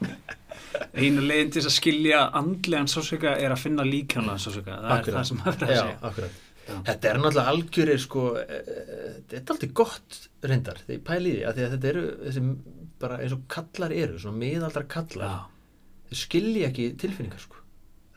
einu 0.94 1.25
leiðin 1.25 1.52
til 1.56 1.62
að 1.64 1.75
skilja 1.76 2.20
andlegan 2.40 2.88
sásöka 2.90 3.34
er 3.38 3.54
að 3.54 3.62
finna 3.64 3.84
líkjanlega 3.87 4.38
sásöka 4.44 4.76
það 4.76 4.94
Akkurat. 4.96 5.08
er 5.08 5.18
það 5.18 5.28
sem 5.30 5.42
að 5.44 5.60
vera 5.64 5.76
að 5.76 6.20
segja. 6.20 6.30
Þetta 6.70 7.08
er 7.10 7.18
náttúrulega 7.18 7.50
algjörir 7.50 7.99
sko, 7.99 8.25
eh, 8.38 8.58
eh, 8.60 9.14
þetta 9.30 9.40
er 9.40 9.54
alltaf 9.56 9.72
gott 9.75 10.18
reyndar, 10.46 10.78
þegar 10.87 10.99
ég 10.99 11.06
pæli 11.08 11.32
því, 11.34 11.40
að 11.49 11.62
þetta 11.75 11.88
eru 11.90 12.04
þessi 12.26 12.42
bara 13.00 13.16
eins 13.25 13.32
og 13.34 13.40
kallar 13.50 13.94
eru, 13.96 14.18
svona 14.20 14.38
miðaldra 14.38 14.84
kallar, 14.87 15.32
Já. 15.32 15.40
þeir 16.10 16.20
skilji 16.20 16.62
ekki 16.68 16.87
tilfinningar 17.00 17.42
sko. 17.42 17.56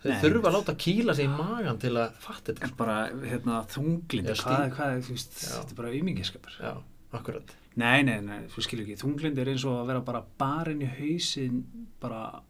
Nei. 0.03 0.17
þurfa 0.19 0.49
að 0.49 0.55
láta 0.57 0.73
kýla 0.75 1.13
sig 1.15 1.29
í 1.29 1.31
magan 1.31 1.77
til 1.79 1.93
að 1.95 2.15
fatta 2.19 2.51
þetta 2.51 2.65
en 2.65 2.71
sko. 2.73 2.77
bara 2.81 2.95
hérna, 3.23 3.59
þunglind 3.71 4.27
Já, 4.27 4.35
hvað, 4.41 4.63
hvað, 4.75 4.95
þú 5.07 5.13
veist, 5.15 5.37
Já. 5.39 5.53
þetta 5.55 5.71
er 5.71 5.77
bara 5.77 5.91
aumingiskapur 5.95 6.57
Já, 6.59 6.73
akkurat. 7.15 7.53
nei, 7.79 8.01
nei, 8.03 8.17
nei, 8.19 8.39
þú 8.51 8.65
skilur 8.65 8.83
ekki 8.83 8.99
þunglind 8.99 9.39
er 9.39 9.51
eins 9.53 9.63
og 9.63 9.77
að 9.79 9.87
vera 9.93 10.01
bara 10.01 10.23
barinn 10.43 10.83
í 10.83 10.89
hausin 10.99 11.63
bara 12.03 12.41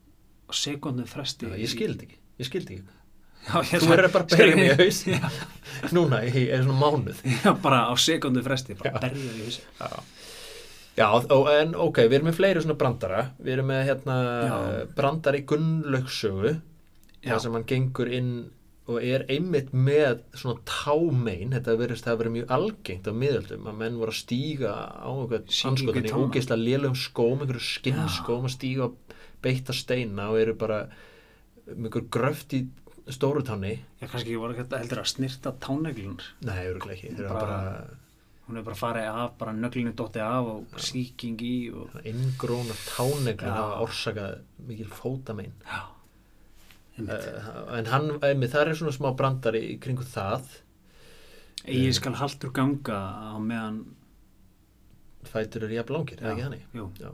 sekundum 0.58 1.08
fresti 1.10 1.50
Já, 1.50 1.56
ég 1.60 1.72
skildi 1.72 2.08
ekki, 2.08 2.20
ég 2.42 2.50
skildi 2.50 2.78
ekki. 2.80 3.00
Já, 3.44 3.56
ég 3.68 3.84
Þú 3.84 3.90
verður 3.92 4.12
bara 4.14 4.24
að 4.24 4.36
berja 4.38 4.56
mig 4.56 4.70
í 4.72 4.76
haus 4.80 5.92
núna 5.98 6.22
í 6.24 6.46
eða 6.48 6.62
svona 6.64 6.80
mánuð. 6.80 7.24
Já, 7.44 7.50
bara 7.66 7.82
á 7.92 7.94
sekundum 8.00 8.46
fresti 8.46 8.78
bara 8.80 8.94
Já. 8.94 9.02
berja 9.04 9.34
í 9.34 9.44
hausin 9.44 9.70
Já. 9.82 10.04
Já, 10.94 11.08
ó, 11.10 11.38
en 11.58 11.72
ok, 11.74 12.04
við 12.06 12.20
erum 12.20 12.28
með 12.30 12.36
fleiri 12.38 12.62
svona 12.62 12.78
brandara, 12.78 13.22
við 13.42 13.56
erum 13.56 13.72
með 13.74 13.80
hérna 13.88 14.18
brandari 14.94 15.40
Gunnlaugssögu, 15.50 16.52
Já. 17.24 17.32
þar 17.32 17.42
sem 17.48 17.56
hann 17.58 17.66
gengur 17.72 18.12
inn 18.14 18.30
og 18.92 19.00
er 19.00 19.24
einmitt 19.32 19.72
með 19.72 20.22
svona 20.36 20.60
támein, 20.68 21.54
þetta 21.56 21.76
verðist 21.80 22.06
það 22.06 22.18
verið 22.20 22.34
mjög 22.36 22.54
algengt 22.58 23.06
á 23.08 23.14
miðöldum, 23.16 23.68
að 23.72 23.78
menn 23.80 24.00
voru 24.02 24.12
að 24.14 24.20
stíga 24.20 24.74
á 24.76 25.08
einhvern 25.10 25.46
Sýkingu 25.48 26.04
í 26.04 26.12
ógeisla 26.20 26.58
lélum 26.60 26.98
skóm, 27.00 27.42
einhverju 27.46 27.64
skinnskóm 27.64 28.46
að 28.50 28.54
stíga 28.58 28.90
á 29.44 29.46
beitta 29.46 29.74
steina 29.76 30.30
og 30.32 30.40
eru 30.40 30.54
bara 30.56 30.88
einhver 31.68 32.08
gröft 32.12 32.54
í 32.56 32.64
stóru 33.12 33.44
tánni. 33.44 33.78
Já, 34.02 34.08
kannski 34.08 34.38
voru 34.40 34.54
ekki 34.56 34.78
heldur 34.80 35.02
að 35.04 35.10
snirta 35.12 35.52
táneglunar 35.60 36.24
Nei, 36.48 36.62
örgulega 36.72 36.96
ekki, 36.96 37.16
Bara- 37.18 37.40
bara 37.40 37.98
hún 38.48 38.58
er 38.60 38.64
bara 38.64 38.76
farið 38.76 39.08
af, 39.10 39.38
bara 39.40 39.52
nöglinu 39.56 39.94
dotti 39.96 40.20
af 40.20 40.46
og 40.46 40.66
síking 40.78 41.38
í 41.42 41.72
og 41.74 41.90
inngrónar 42.04 42.80
táneglu 42.88 43.48
Já. 43.48 43.54
hafa 43.56 43.82
orsakað 43.86 44.42
mikil 44.68 44.88
fótamein. 44.92 45.52
Já, 45.68 45.82
uh, 47.00 47.78
en 47.78 47.86
hann, 47.86 48.10
einmitt, 48.22 48.52
það 48.52 48.68
er 48.68 48.76
svona 48.76 48.92
smá 48.96 49.12
brandari 49.16 49.62
í 49.74 49.80
kringu 49.80 50.04
það. 50.04 50.44
Egið 51.64 51.94
skal 51.96 52.14
haldur 52.20 52.52
ganga 52.52 53.00
á 53.32 53.40
meðan 53.40 53.84
fætur 55.24 55.64
eru 55.64 55.78
jafn 55.78 55.94
langir, 55.96 56.20
eða 56.20 56.34
ekki 56.34 56.44
þannig? 56.48 56.66
Jú, 56.76 56.88
Já, 57.00 57.12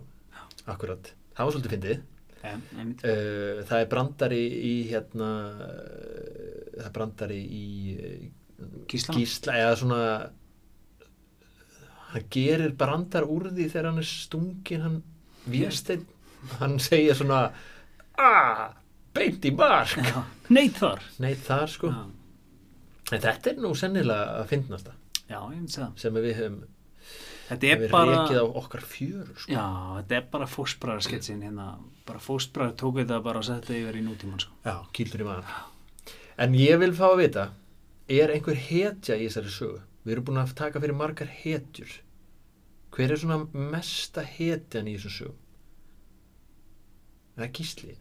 akkurat, 0.73 1.11
það 1.37 1.45
var 1.45 1.53
svolítið 1.55 1.75
fyndið 1.75 2.01
einmitt. 2.43 3.03
uh, 3.03 3.61
það 3.67 3.83
er 3.83 3.89
brandari 3.91 4.41
í 4.69 4.73
hérna 4.89 5.29
uh, 5.53 6.75
það 6.77 6.85
er 6.89 6.93
brandari 6.95 7.39
í 7.43 7.65
uh, 7.95 8.27
Gísla? 8.89 9.15
gísla 9.15 9.57
eða 9.61 9.75
svona 9.79 10.01
hann 12.09 12.25
gerir 12.33 12.73
brandar 12.79 13.27
úr 13.29 13.49
því 13.53 13.67
þegar 13.69 13.89
hann 13.91 14.01
er 14.03 14.09
stungin 14.09 14.85
hann 14.85 15.01
Vésteinn 15.49 16.05
hann 16.59 16.79
segir 16.83 17.15
svona 17.17 17.49
aaa, 18.19 18.69
beint 19.15 19.45
í 19.47 19.51
mark 19.55 19.93
Já, 19.97 20.23
neitt 20.49 20.79
þar. 20.79 21.03
nei 21.23 21.33
þar 21.35 21.67
sko 21.71 21.91
Já, 21.93 22.01
en 23.15 23.23
þetta 23.23 23.53
er 23.53 23.61
nú 23.63 23.71
sennilega 23.77 24.41
að 24.43 24.51
já, 25.29 25.39
ég 25.39 25.55
myndi 25.55 25.71
segja. 25.73 25.91
sem 25.95 26.13
við 26.19 26.35
höfum 26.39 26.59
Þetta 27.49 27.69
er 27.73 27.83
bara, 27.89 28.15
rekið 28.15 28.39
á 28.41 28.45
okkar 28.61 28.83
fjör 28.85 29.31
sko. 29.33 29.49
já, 29.51 29.65
þetta 29.97 30.17
er 30.19 30.27
bara 30.35 30.47
fósbræðarsketsin 30.49 31.41
hérna, 31.47 31.67
bara 32.05 32.21
fósbræðar 32.21 32.75
tók 32.77 33.01
þetta 33.01 33.19
bara 33.25 33.41
setti 33.45 33.73
þetta 33.73 33.79
yfir 33.79 33.99
í 33.99 34.05
nútíman, 34.05 34.43
sko. 34.43 34.53
já, 34.65 34.75
kýldur 34.93 35.25
í 35.25 35.29
maður. 35.29 35.57
En 36.39 36.55
ég 36.55 36.79
vil 36.83 36.93
fá 36.95 37.07
að 37.09 37.17
vita 37.23 37.49
er 38.09 38.33
einhver 38.35 38.57
hetja 38.69 39.17
í 39.17 39.25
þessari 39.27 39.53
sögu? 39.53 39.81
Við 40.05 40.15
erum 40.15 40.29
búin 40.29 40.41
að 40.41 40.55
taka 40.57 40.79
fyrir 40.79 40.97
margar 40.97 41.29
hetjur. 41.41 41.99
Hver 42.95 43.11
er 43.13 43.19
svona 43.21 43.43
mesta 43.73 44.23
hetjan 44.25 44.87
í 44.89 44.95
þessu 44.97 45.15
sögu 45.17 45.37
það 47.39 47.47
er 47.47 47.55
gísli? 47.55 47.93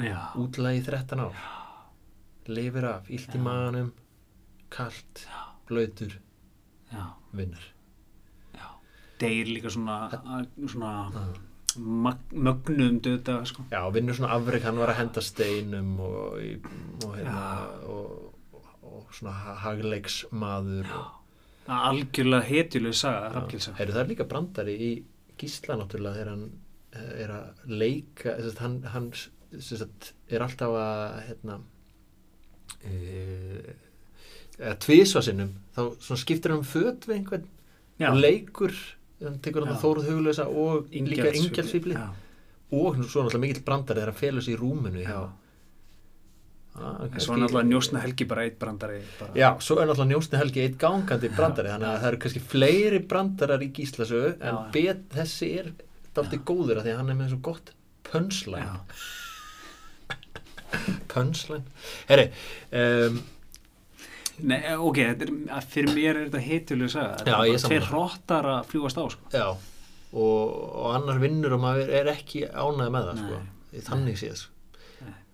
Já, 0.00 0.20
útlægi 0.40 0.84
13 0.86 1.20
ár. 1.20 1.40
Lifir 2.48 2.86
af, 2.88 3.10
illt 3.12 3.34
í 3.36 3.40
manum 3.42 3.90
kalt, 4.72 5.26
blöytur 5.68 6.16
vinnar. 7.36 7.66
Deyr 9.20 9.50
líka 9.52 9.72
svona, 9.72 9.96
svona 10.66 10.92
mögnuðum 11.76 12.98
döða, 13.04 13.44
sko. 13.46 13.64
Já, 13.70 13.82
vinnur 13.94 14.16
svona 14.18 14.34
afrek, 14.38 14.64
hann 14.66 14.80
var 14.80 14.92
að 14.94 15.00
henda 15.02 15.22
steinum 15.24 15.92
og, 16.02 16.40
og, 17.04 17.14
hérna, 17.14 17.44
og, 17.86 18.62
og, 18.82 19.04
svona 19.14 19.34
ha- 19.44 19.58
hagleiksmaður 19.66 20.90
algjörlega 21.70 22.48
hetjuleg 22.48 22.96
saga. 22.98 23.44
Heyrðu, 23.46 23.92
það 23.94 24.02
er 24.02 24.10
líka 24.10 24.26
brandari 24.26 24.74
í 24.82 24.90
Gísla 25.40 25.76
náttúrulega 25.78 26.18
þegar 26.18 26.32
hann 26.32 26.48
eh, 26.92 27.12
er 27.24 27.34
að 27.36 27.68
leika 27.70 28.34
þess 28.40 28.56
að 28.56 28.88
hann, 28.94 29.12
er 30.30 30.44
alltaf 30.44 30.74
að 30.78 31.04
hérna 31.28 31.56
e, 32.86 33.76
eða 34.60 34.76
tvisva 34.84 35.22
sinnum 35.24 35.54
þá 35.74 36.12
skiptir 36.20 36.54
hann 36.54 36.62
um 36.62 36.68
föt 36.68 37.08
við 37.08 37.16
einhvern 37.18 37.48
Já, 38.00 38.10
leikur 38.16 38.74
tekur 39.42 39.66
hann 39.66 39.74
að 39.76 39.82
Þóruð 39.84 40.08
Hugulösa 40.10 40.46
og 40.48 40.88
líka 40.92 41.32
Ingjaldsvífli 41.36 41.94
Já, 41.98 42.08
og 42.72 42.96
svo 43.04 43.24
náttúrulega 43.26 43.42
mikill 43.44 43.64
brandari 43.66 44.00
þegar 44.00 44.12
hann 44.12 44.20
felur 44.22 44.42
sig 44.46 44.54
í 44.56 44.60
rúminu 44.60 45.02
já. 45.04 45.10
hjá 45.12 45.20
Ah, 46.80 47.02
En 47.02 47.10
kannski- 47.10 47.24
svo 47.26 47.34
er 47.34 47.40
náttúrulega 47.42 47.66
njósna 47.68 48.00
helgi 48.00 48.24
bara 48.30 48.42
eitt 48.46 48.58
brandari. 48.58 49.00
Bara. 49.18 49.32
Já, 49.34 49.48
svo 49.60 49.80
er 49.82 49.86
náttúrulega 49.90 50.12
njósni 50.14 50.38
helgi 50.38 50.60
eitt 50.62 50.76
gangandi 50.78 51.28
brandari 51.34 51.68
þannig 51.68 51.88
að 51.90 51.98
það 52.00 52.08
eru 52.12 52.16
kannski 52.22 52.40
fleiri 52.52 53.00
brandarar 53.10 53.60
í 53.66 53.68
gíslasögu 53.74 54.30
en 54.40 54.54
Já. 54.54 54.70
bet, 54.72 55.00
þessi 55.10 55.48
er 55.58 55.72
dálítið 56.14 56.44
góður 56.46 56.78
af 56.78 56.84
því 56.86 56.92
að 56.94 56.96
hann 57.00 57.10
er 57.10 57.18
með 57.18 57.28
svo 57.34 57.40
gott 57.42 57.72
pönslæn 58.06 58.62
Já. 58.62 58.80
pönslæn 61.10 61.62
Herri, 62.08 62.30
um, 62.72 63.20
Nei, 64.42 64.60
ok, 64.76 64.96
þetta 64.96 65.26
er, 65.56 65.66
fyrir 65.74 65.92
mér 65.96 66.10
er 66.16 66.28
þetta 66.28 66.40
hetjuleg 66.46 66.90
saga. 66.92 67.16
Þetta 67.20 67.30
Já, 67.30 67.36
er 67.40 67.50
bara 67.52 67.68
tveir 67.68 67.88
hrottar 67.90 68.48
að 68.54 68.62
fljúast 68.70 69.00
á, 69.00 69.04
sko. 69.14 69.30
já 69.34 69.46
og, 69.50 70.54
og 70.80 70.94
annar 70.96 71.20
vinnur 71.22 71.52
og 71.54 71.60
maður 71.62 71.92
er 72.00 72.08
ekki 72.14 72.40
ánægð 72.50 72.90
með 72.96 73.04
það 73.10 73.20
sko, 73.24 73.36
í 73.78 73.82
þannig 73.86 74.16
séð 74.18 74.36
sko. 74.40 74.56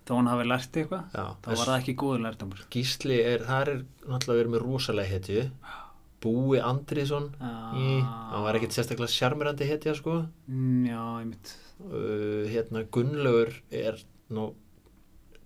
Þá 0.06 0.12
hann 0.20 0.28
hafi 0.30 0.44
lært 0.46 0.76
eitthvað, 0.78 1.06
þá 1.16 1.46
var 1.50 1.62
það 1.66 1.78
ekki 1.80 1.94
góður 1.98 2.20
lærtamur. 2.26 2.60
Gísli 2.70 3.16
er, 3.26 3.40
það 3.48 3.62
er 3.72 3.80
náttúrulega 4.06 4.38
verið 4.42 4.52
með 4.52 4.64
rosalega 4.66 5.12
hetju 5.16 5.46
Búi 6.26 6.60
Andriðsson 6.64 7.26
hann 7.40 8.44
var 8.44 8.56
ekkit 8.56 8.72
sérstaklega 8.76 9.10
sjarmirandi 9.12 9.66
hetja 9.68 9.92
sko 9.98 10.14
Mm, 10.48 10.86
Já, 10.88 11.00
ég 11.20 11.26
mitt. 11.32 11.50
uh, 11.82 12.46
hérna 12.52 12.84
Gunnlaugur 12.94 13.50
er 13.70 13.98
nú 14.32 14.46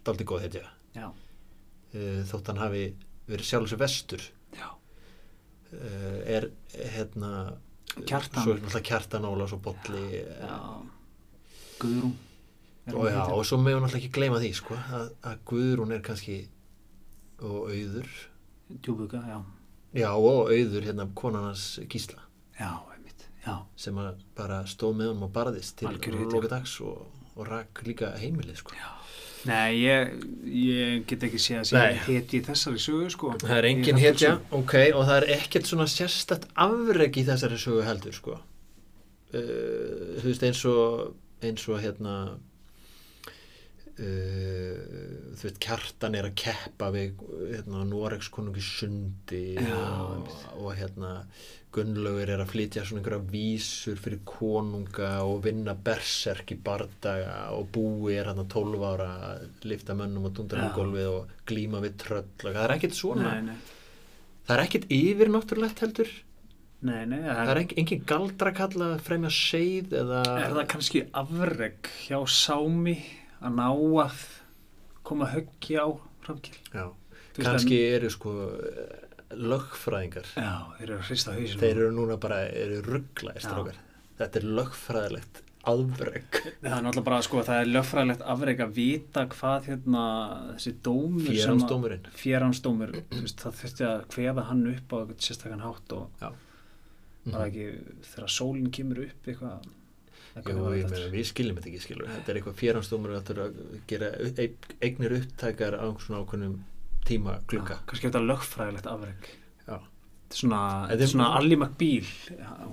daldið 0.07 0.29
góð 0.31 0.45
hetja 0.45 0.62
Já, 0.95 1.09
uh, 1.09 2.21
þótt 2.31 2.52
hann 2.52 2.61
hafi 2.62 2.85
verið 3.30 3.49
sjálfsög 3.50 3.80
vestur 3.80 4.25
já. 4.56 4.68
uh, 5.72 6.18
er 6.26 6.50
hérna 6.75 7.32
Kjartan. 8.06 8.42
svo 8.42 8.54
er 8.54 8.60
náttúrulega 8.60 8.87
Kjartan 8.90 9.28
Ólafs 9.28 9.54
og 9.56 9.62
Bolli 9.64 10.20
Já. 10.20 10.58
Guðrún. 11.80 12.12
Og, 12.90 13.06
já, 13.08 13.22
og 13.30 13.44
svo 13.46 13.58
meðum 13.62 13.84
náttúrulega 13.87 14.02
ekki 14.04 14.12
gleyma 14.18 14.40
því 14.42 14.52
sko, 14.58 14.76
að, 14.76 15.08
að 15.30 15.42
Guðrún 15.50 15.94
er 15.96 16.04
kannski 16.04 16.38
og 17.40 17.70
auður 17.72 18.10
Djúbuga, 18.70 19.25
já. 19.26 19.38
já 19.99 20.10
og 20.14 20.52
auður 20.52 20.87
hérna 20.87 21.08
konarnas 21.14 21.72
Gísla 21.90 22.22
Já. 22.60 22.72
Já, 23.40 23.54
sem 23.80 23.96
að 23.96 24.18
bara 24.37 24.60
stóð 24.68 24.99
með 24.99 25.10
honum 25.10 25.26
og 25.28 25.30
barðist 25.32 25.78
til 25.80 25.88
loka 26.28 26.50
dags 26.52 26.75
og, 26.84 27.06
og 27.32 27.46
rak 27.49 27.80
líka 27.87 28.10
heimilið 28.20 28.58
sko. 28.60 28.75
Nei, 29.49 29.78
ég, 29.80 30.11
ég 30.44 31.04
get 31.09 31.23
ekki 31.25 31.38
séð 31.40 31.59
að 31.62 31.68
sé 31.70 31.78
Nei. 31.78 31.94
heti 32.06 32.40
í 32.40 32.44
þessari 32.44 32.80
sögu, 32.82 33.06
sko. 33.14 33.30
það 33.40 33.56
er 33.56 33.68
engin 33.70 33.97
Hrafnhildsson. 33.97 34.42
ok 34.59 34.75
og 34.92 35.06
það 35.09 35.16
er 35.16 35.26
ekkert 35.38 35.70
svona 35.70 35.87
sérstætt 35.88 36.44
afreg 36.66 37.16
í 37.16 37.25
þessari 37.30 37.59
sögu 37.62 37.85
heldur 37.87 38.12
sko. 38.18 38.37
uh, 39.32 40.20
þú 40.20 40.26
veist 40.28 40.44
eins 40.50 40.62
og 40.68 41.14
eins 41.47 41.64
og 41.73 41.80
hérna 41.80 42.14
Uh, 44.00 45.35
þú 45.37 45.45
veit, 45.45 45.59
kjartan 45.61 46.14
er 46.16 46.28
að 46.30 46.37
keppa 46.40 46.87
við 46.95 47.19
hérna, 47.50 47.83
Noregs 47.85 48.30
konungi 48.33 48.62
sundi 48.64 49.59
Já, 49.59 49.76
og, 49.76 50.30
og 50.57 50.71
hérna 50.78 51.11
Gunnlaugur 51.71 52.33
er 52.33 52.40
að 52.42 52.50
flytja 52.50 52.83
svona 52.87 53.02
einhverja 53.02 53.26
vísur 53.30 54.00
fyrir 54.00 54.23
konunga 54.26 55.11
og 55.23 55.45
vinna 55.45 55.76
berserk 55.76 56.50
í 56.54 56.59
bardaga 56.64 57.50
og 57.54 57.69
búi 57.76 58.16
er 58.16 58.30
hérna 58.30 58.47
12 58.50 58.87
ára 58.88 59.11
að 59.28 59.69
lifta 59.71 59.95
mönnum 59.99 60.26
og 60.30 60.35
tundra 60.38 60.64
um 60.66 60.75
gólfið 60.75 61.12
og 61.12 61.37
glíma 61.47 61.85
við 61.85 62.00
tröll 62.07 62.25
og 62.25 62.49
það 62.49 62.64
er 62.64 62.76
ekkert 62.78 62.99
svona 62.99 63.37
Nei, 63.37 63.52
nei. 63.52 63.54
það 64.49 64.57
er 64.57 64.64
ekkert 64.64 64.90
yfir 64.97 65.30
náttúrulegt 65.37 65.85
heldur. 65.85 66.11
Nei, 66.80 67.04
nei, 67.04 67.21
það 67.21 67.37
það 67.37 67.52
er 67.52 67.62
engin, 67.62 67.78
engin 67.85 68.04
galdrakalla 68.09 68.92
að 68.97 69.07
fremja 69.07 69.30
seið 69.37 69.99
eða 70.00 70.21
Er 70.40 70.54
það 70.57 70.69
kannski 70.73 71.02
afreg 71.23 71.90
hjá 72.09 72.19
Sámi 72.25 72.97
að 73.40 73.54
ná 73.56 73.66
að 74.04 74.23
koma 75.11 75.30
höggi 75.32 75.78
á 75.80 75.88
Hrafnkell? 76.26 76.59
Já, 76.75 76.87
Þú 77.35 77.44
kannski 77.47 77.76
eru 77.94 78.09
sko 78.12 78.32
lögfræðingar 79.30 80.26
Já, 80.35 80.50
þeir 80.78 80.88
eru 80.88 80.97
að 80.99 81.04
hrista 81.06 81.35
hausinu. 81.37 81.61
þeir 81.61 81.76
eru 81.85 81.92
núna 81.94 82.16
bara, 82.20 82.40
eru 82.49 82.80
rugglaðist 82.87 83.47
Já. 83.47 83.52
strákar. 83.52 83.78
þetta 84.18 84.40
er 84.40 84.47
lögfræðilegt 84.59 85.40
afreg 85.70 86.38
Það 86.40 86.73
er 86.73 86.85
náttúrulega 86.87 87.04
bara, 87.06 87.20
sko, 87.26 87.42
það 87.47 87.61
er 87.62 87.70
lögfræðilegt 87.70 88.25
afreg 88.35 88.62
að 88.64 88.73
vita 88.80 89.25
hvað 89.35 89.68
hérna 89.70 90.04
þessi 90.56 90.73
dómur 92.64 92.94
þú 92.97 93.20
veist, 93.23 93.44
það 93.44 93.59
þurfti 93.61 93.87
að 93.90 94.06
kveða 94.14 94.47
hann 94.50 94.64
upp 94.75 94.88
á 94.90 94.97
eitthvað 95.02 95.26
sérstakann 95.28 95.64
hátt 95.66 95.94
og 95.99 96.25
Já. 96.25 96.30
var 97.30 97.37
það 97.37 97.47
ekki 97.50 97.66
þegar 98.11 98.35
sólinn 98.40 98.73
kemur 98.75 99.04
upp 99.06 99.30
eitthvað 99.30 99.70
Jú, 100.30 100.42
hvernig 100.46 100.84
þetta? 100.84 100.90
meina, 100.94 101.10
við 101.16 101.26
skiljum 101.30 101.56
þetta 101.58 101.70
ekki 101.72 101.82
skilur 101.84 102.10
þetta 102.14 102.30
er 102.32 102.38
eitthvað 102.40 102.58
fjeransdómur 102.60 103.14
að 103.16 103.25
þurfa 103.30 103.46
að 103.49 103.80
gera 103.90 104.10
eig- 104.44 104.70
eignir 104.87 105.16
upptækar 105.18 105.76
á 105.80 105.87
svona 106.04 106.20
ákveðnum 106.22 106.54
tíma 107.08 107.38
glugga 107.50 107.76
Já, 107.80 107.84
kannski 107.90 108.06
þetta 108.10 108.22
lögfræðilegt 108.28 108.87
afreg. 108.92 109.28
Þetta 109.66 110.37
er 110.37 110.38
svona, 110.38 110.60
Þetta 110.87 110.94
þetta 111.00 111.10
svona 111.10 111.28
Alli 111.40 111.56
McBeal 111.58 112.10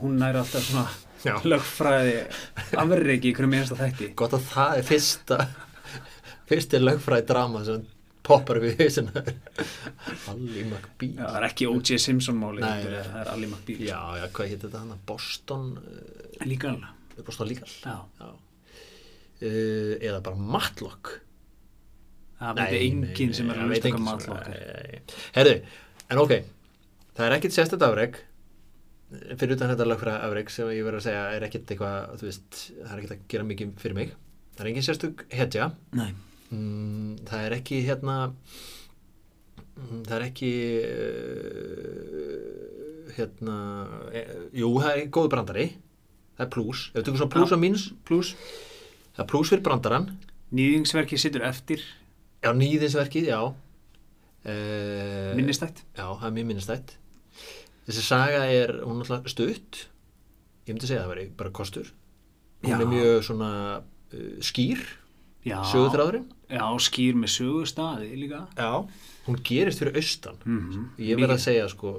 hún 0.03 0.17
næri 0.21 0.37
alltaf 0.43 0.67
svona 0.67 0.87
Já. 1.25 1.35
lögfræði 1.49 2.17
afreg 2.83 3.25
í 3.25 3.31
hverju 3.33 3.49
minnsta 3.49 3.77
þætti 3.79 4.11
gott 4.19 4.35
að 4.37 4.43
það 4.51 4.75
er 4.77 4.85
fyrsta 4.91 5.37
fyrsti 6.51 6.81
lögfræði 6.83 7.25
drama 7.31 7.63
sem 7.65 7.87
poppar 8.27 8.59
við 8.61 8.83
Alli 10.29 10.63
McBeal 10.67 11.15
Já, 11.17 11.25
það 11.25 11.39
er 11.39 11.47
ekki 11.49 11.67
O.J. 11.71 11.97
Simpson 12.03 12.37
máli 12.41 12.61
Nei, 12.61 12.69
heldur, 12.83 12.93
nei. 12.99 13.09
það 13.09 13.21
er 13.23 13.31
Alli 13.33 13.49
McBeal 13.49 13.81
já, 13.87 13.99
já, 14.21 14.27
hvað 14.37 14.51
hétt 14.53 14.65
þetta 14.67 14.83
hann 14.83 15.01
Boston, 15.09 15.67
uh, 15.81 16.45
líka 16.45 16.69
alveg 16.75 16.93
Já, 17.83 17.97
já. 18.21 18.29
Uh, 19.37 19.93
eða 20.01 20.21
bara 20.25 20.35
Matlock 20.55 21.11
það 22.37 22.57
veit 22.57 22.77
enginn 22.81 23.33
sem 23.37 23.49
er 23.53 23.59
að 23.61 23.73
enginn 23.77 23.83
hvað 23.83 23.97
sem- 23.97 24.07
matlokkar 24.07 24.47
Nei, 24.49 24.61
nei, 24.61 24.87
nei. 24.97 25.01
Herðu, 25.35 25.53
en 26.13 26.21
ok 26.23 26.33
það 27.17 27.25
er 27.27 27.35
ekkit 27.37 27.55
sérstætt 27.57 27.85
afreg 27.85 28.17
fyrir 29.37 29.53
utan 29.55 29.71
þetta 29.71 29.85
lögfræða 29.87 30.23
afreik 30.27 30.49
sem 30.51 30.67
ég 30.73 30.83
verður 30.85 30.99
að 30.99 31.05
segja 31.07 31.21
er 31.37 31.45
ekkert 31.47 31.69
eitthvað, 31.73 32.23
veist, 32.27 32.57
það 32.81 32.91
er 32.91 32.97
ekkert 33.01 33.13
að 33.15 33.21
gera 33.31 33.45
mikið 33.47 33.69
fyrir 33.79 33.95
mig. 33.95 34.09
Það 34.57 34.63
er 34.65 34.69
engin 34.73 34.85
sérstök 34.87 35.23
hetja. 35.31 35.69
Mm, 36.51 37.13
það 37.29 37.45
er 37.47 37.55
ekki 37.57 37.77
hérna 37.87 38.17
mm, 39.77 40.01
það 40.09 40.15
er 40.17 40.25
ekki 40.27 40.51
uh, 41.77 43.11
hérna 43.17 43.57
e, 44.11 44.23
jú, 44.59 44.69
það 44.81 44.91
er 44.93 45.01
góðu 45.17 45.31
brandari 45.33 45.65
það 46.37 46.45
er 46.45 46.51
plús, 46.53 46.85
ef 46.93 46.99
við 47.01 47.05
tökum 47.07 47.19
svo 47.21 47.29
plús 47.33 47.49
Já. 47.51 47.55
og 47.57 47.61
mínus 47.63 47.85
Plus, 48.07 48.33
það 49.17 49.23
er 49.25 49.29
plús 49.33 49.49
fyrir 49.51 49.63
brandarann. 49.65 50.07
Nýðingsverki 50.55 51.17
sittur 51.19 51.43
eftir. 51.43 51.81
Já, 52.45 52.51
nýðinsverkið, 52.55 53.25
já. 53.33 53.41
Uh, 54.47 55.33
minnistætt. 55.35 55.81
já, 55.97 56.05
það 56.07 56.27
er 56.29 56.35
mjög 56.37 56.47
minnistætt. 56.53 56.93
Þessi 57.87 58.03
saga 58.05 58.45
er, 58.51 58.71
hún 58.85 59.01
er 59.01 59.07
alltaf 59.07 59.31
stutt. 59.31 59.81
Ég 60.67 60.75
myndi 60.75 60.87
segja 60.87 61.01
að 61.01 61.07
það 61.07 61.13
veri 61.15 61.25
bara 61.39 61.51
kostur. 61.55 61.89
Hún 62.63 62.73
Já. 62.73 62.79
er 62.83 62.89
mjög 62.91 63.17
svona 63.27 63.49
uh, 63.79 64.39
skýr, 64.43 64.81
Já. 65.47 65.59
sögutráðurinn 65.71 66.25
Já, 66.51 66.63
skýr 66.79 67.15
með 67.19 67.29
sögustaði 67.35 68.07
líka. 68.17 68.45
já, 68.57 68.71
hún 69.27 69.37
gerist 69.43 69.79
fyrir 69.83 69.95
austan. 69.99 70.39
Mm 70.45 70.87
Ég 70.97 71.19
verð 71.19 71.35
að 71.35 71.43
segja 71.43 71.67
sko, 71.71 71.91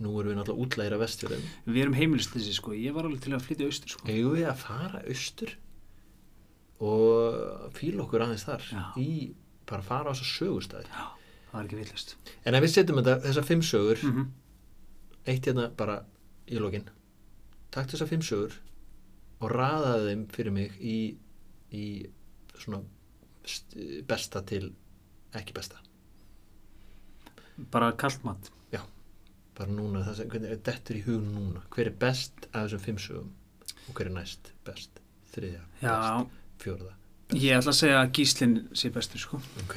nú 0.00 0.12
erum 0.20 0.32
við 0.32 0.38
náttúrulega 0.40 0.64
útlægir 0.66 0.94
af 0.96 1.02
vestfjörðum. 1.04 1.42
Við 1.68 1.82
erum 1.84 1.96
heimilistleysi, 1.98 2.54
sko. 2.56 2.72
Ég 2.76 2.94
var 2.96 3.04
alveg 3.08 3.20
til 3.26 3.34
að 3.36 3.44
flytja 3.46 3.66
austur, 3.68 3.92
sko. 3.94 4.06
Eigum 4.08 4.36
við 4.38 4.46
að 4.48 4.60
fara 4.62 5.02
austur 5.04 5.52
og 6.80 7.72
fíla 7.76 8.04
okkur 8.06 8.24
aðeins 8.24 8.46
þar 8.48 8.64
Já. 8.72 8.84
í 9.00 9.08
bara 9.68 9.84
fara 9.84 10.10
á 10.10 10.12
þessa 10.16 10.28
sögustæði. 10.30 10.88
Já, 10.88 11.04
það 11.50 11.56
var 11.58 11.66
ekki 11.68 11.80
villast. 11.82 12.14
En 12.48 12.56
ef 12.56 12.64
við 12.64 12.72
setjum 12.74 13.00
þetta, 13.02 13.16
þessar 13.26 13.48
fimm 13.52 13.66
sögur, 13.72 14.04
Mm 14.06 14.30
eitt 15.28 15.44
hérna 15.46 15.66
bara 15.76 15.98
í 16.48 16.56
lokin, 16.58 16.86
takk 17.70 17.90
þessar 17.92 18.08
fimm 18.08 18.22
sögur 18.24 18.54
og 19.44 19.50
raðaði 19.52 20.06
þeim 20.08 20.22
fyrir 20.32 20.54
mig 20.56 20.78
í, 20.80 20.94
í 21.76 21.82
svona 22.56 22.80
st- 23.44 24.00
besta 24.08 24.40
til 24.48 24.70
ekki 25.36 25.52
besta. 25.54 25.76
Bara 27.70 27.92
kallt 28.00 28.24
mat. 28.24 28.48
Bara 29.60 29.74
núna, 29.76 30.00
það 30.06 30.14
sem, 30.16 30.28
hvernig 30.32 30.52
er 30.54 30.60
dettur 30.64 30.96
í 30.96 31.02
hug 31.04 31.20
núna? 31.20 31.60
Hver 31.74 31.90
er 31.90 31.96
best 32.00 32.46
af 32.54 32.62
þessum 32.64 32.80
fimm 32.86 33.00
sögum 33.04 33.32
og 33.90 33.98
hver 33.98 34.08
er 34.08 34.14
næst 34.14 34.52
best? 34.64 35.00
Þriðja, 35.34 35.60
Já, 35.82 35.90
best, 35.92 36.30
fjórða. 36.62 36.94
ég 37.36 37.58
ætla 37.58 37.74
að 37.74 37.76
segja 37.76 37.98
að 38.00 38.12
gíslinn 38.16 38.54
sé 38.72 38.90
bestur, 38.94 39.20
sko. 39.20 39.40
Ok, 39.64 39.74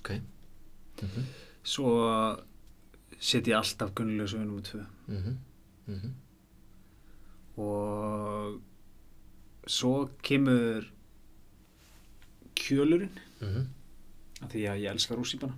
ok. 0.00 0.10
Mm 0.18 1.08
-hmm. 1.14 1.28
Svo 1.62 1.92
set 3.20 3.46
ég 3.46 3.56
alltaf 3.56 3.94
gunnulegu 3.94 4.28
sögu 4.28 4.44
nummer 4.44 4.62
tvö. 4.62 4.84
Mm 5.06 5.16
-hmm. 5.22 5.36
Mm 5.86 6.00
-hmm. 6.00 6.12
Og 7.62 8.60
svo 9.66 10.10
kemur 10.22 10.90
kjölurinn, 12.56 13.18
af 14.42 14.48
því 14.50 14.66
að 14.66 14.80
ég 14.82 14.90
elska 14.90 15.14
rússíbana. 15.14 15.54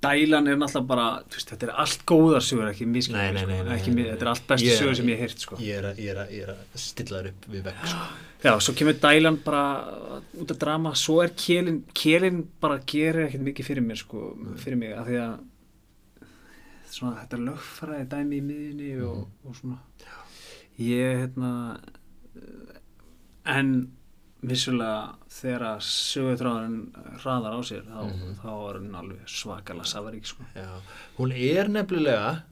Mm. 0.00 0.06
Dælan 0.06 0.46
er 0.48 0.56
náttúrulega 0.56 0.88
bara, 0.88 1.06
veist, 1.28 1.50
þetta 1.52 1.66
er 1.66 1.72
allt 1.82 2.04
góðar 2.08 2.44
sögur, 2.44 2.70
ekki 2.70 2.86
nei, 2.88 3.02
sko. 3.04 3.18
þetta 3.20 4.24
er 4.24 4.30
allt 4.30 4.46
bestu 4.48 4.76
sögur 4.78 4.96
sem 4.96 5.10
ég 5.12 5.18
hef 5.20 5.26
heyrt, 5.26 5.42
sko. 5.44 5.58
Ég 5.60 5.76
er 5.76 5.88
að, 5.90 6.00
að, 6.24 6.62
að 6.62 6.80
stilla 6.80 7.20
þær 7.20 7.28
upp 7.34 7.48
við 7.52 7.66
vekk, 7.68 7.82
sko. 7.90 8.06
Já, 8.40 8.52
svo 8.64 8.74
kemur 8.78 8.96
dælan 9.02 9.36
bara 9.44 9.64
út 10.40 10.54
af 10.54 10.60
drama, 10.62 10.94
svo 10.96 11.18
er 11.20 11.34
kélin, 11.36 11.82
kélin 11.92 12.40
bara 12.64 12.80
gerir 12.88 13.26
ekkert 13.26 13.44
mikið 13.50 13.68
fyrir 13.68 13.84
mér, 13.84 14.00
sko, 14.00 14.24
fyrir 14.62 14.80
mig, 14.80 14.96
af 14.96 15.10
því 15.10 15.20
að 15.26 16.26
svona, 16.96 17.14
þetta 17.20 17.36
er 17.36 17.46
lögfræði 17.50 18.10
dæmi 18.16 18.40
í 18.40 18.44
miðinni 18.48 18.90
og, 19.04 19.22
og 19.44 19.60
svona, 19.60 19.82
ég, 20.80 21.26
hérna, 21.26 21.52
en 23.52 23.74
vissulega 24.42 25.14
þegar 25.28 25.64
að 25.68 25.80
sögutráðurinn 25.84 27.18
hraðar 27.20 27.56
á 27.56 27.60
sér, 27.66 27.82
þá, 27.84 28.00
Mhm. 28.08 28.36
þá 28.40 28.48
er 28.70 28.78
hann 28.78 28.94
alveg 28.94 29.26
svakalega 29.26 29.86
safarík, 29.86 30.26
sko. 30.26 30.44
Hún 31.18 31.32
er 31.32 31.68
nefnilega 31.68 32.42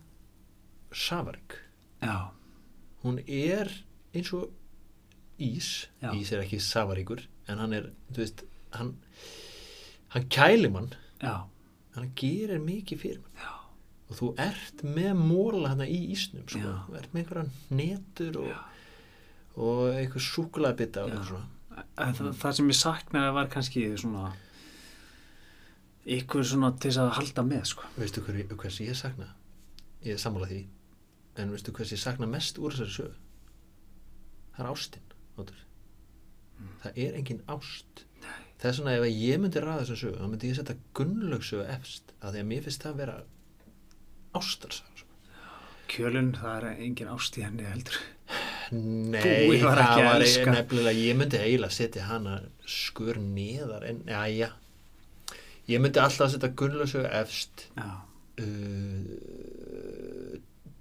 safarik. 0.93 1.59
Já, 2.03 2.31
Hún 3.05 3.21
er 3.29 3.71
eins 4.15 4.33
og 4.35 4.51
ís. 5.39 5.87
Já. 6.03 6.11
Ís 6.13 6.33
er 6.33 6.41
ekki 6.43 6.59
safaríkur, 6.61 7.21
en 7.49 7.59
hann 7.59 7.73
er, 7.73 7.93
þú 8.13 8.17
veist, 8.19 8.43
hann, 8.73 8.97
hann 10.09 10.25
kæli 10.29 10.69
mann, 10.71 10.91
já, 11.23 11.45
hann 11.95 12.11
gerir 12.17 12.59
mikið 12.61 12.99
fyrir 12.99 13.21
mann. 13.23 13.33
já, 13.39 13.55
Og 14.11 14.17
þú 14.17 14.39
ert 14.39 14.83
með 14.83 15.15
móla 15.21 15.69
hana 15.69 15.85
í 15.85 16.11
ísnum, 16.11 16.49
sko. 16.49 16.59
Þú 16.89 16.97
ert 16.97 17.13
með 17.13 17.27
einhverja 17.27 17.51
netur 17.71 18.37
og, 18.41 18.57
og 19.57 19.95
einhver 19.95 20.21
súkulæðbita 20.25 21.05
og 21.05 21.25
svona. 21.27 21.47
Það, 21.97 22.33
það 22.41 22.57
sem 22.59 22.71
ég 22.73 22.79
saknaði 22.79 23.35
var 23.37 23.51
kannski 23.53 23.85
svona 24.01 24.33
ykkur 26.09 26.47
svona 26.47 26.73
til 26.77 26.91
þess 26.91 27.03
að 27.03 27.15
halda 27.19 27.45
með 27.47 27.65
sko. 27.73 27.89
Veistu 27.99 28.25
hver, 28.25 28.41
hvers 28.55 28.81
ég 28.83 28.97
sakna? 28.97 29.29
Ég 30.05 30.17
er 30.17 30.23
sammála 30.23 30.49
því. 30.51 30.61
En 31.39 31.53
veistu 31.53 31.75
hvers 31.77 31.93
ég 31.95 32.01
sakna 32.03 32.29
mest 32.31 32.59
úr 32.59 32.75
þessari 32.75 32.95
sögu? 32.97 33.17
Það 34.57 34.65
er 34.65 34.71
ástin. 34.73 35.17
Nótur. 35.37 35.65
Það 36.83 37.03
er 37.05 37.19
engin 37.21 37.43
ást. 37.47 38.05
Það 38.59 38.71
er 38.71 38.79
svona 38.79 38.95
ef 38.97 39.05
að 39.07 39.21
ég 39.23 39.43
myndi 39.43 39.63
ræða 39.63 39.83
þessari 39.85 40.03
sögu, 40.03 40.19
þá 40.19 40.31
myndi 40.33 40.51
ég 40.51 40.59
setja 40.59 40.79
gunnlaugsögu 40.99 41.67
efst. 41.77 42.15
Af 42.19 42.33
því 42.33 42.43
að 42.43 42.49
mér 42.53 42.65
finnst 42.67 42.87
það 42.87 42.95
að 42.95 43.03
vera 43.05 43.19
ástarsaga. 44.39 45.03
Sko. 45.03 45.21
Kjölun, 45.89 46.33
það 46.37 46.57
er 46.73 46.83
engin 46.89 47.13
ást 47.13 47.39
í 47.39 47.45
henni 47.47 47.69
heldur. 47.69 48.01
Nei, 48.73 49.61
var 49.63 49.77
það 49.81 50.05
var 50.05 50.21
elska. 50.21 50.51
nefnilega, 50.53 50.99
ég 51.01 51.17
myndi 51.17 51.37
eiginlega 51.41 51.71
setja 51.73 52.03
hana 52.09 52.41
skur 52.69 53.17
neðar 53.23 53.85
en, 53.89 54.03
já, 54.07 54.27
já. 54.29 54.49
Ég 55.69 55.81
myndi 55.81 56.01
alltaf 56.03 56.31
setja 56.33 56.49
gunnlaugsögu 56.57 57.09
efst. 57.21 57.67
Uh, 58.39 58.45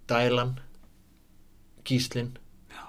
Dælan 0.07 0.59
Gíslin 1.87 2.33
uh, 2.77 2.83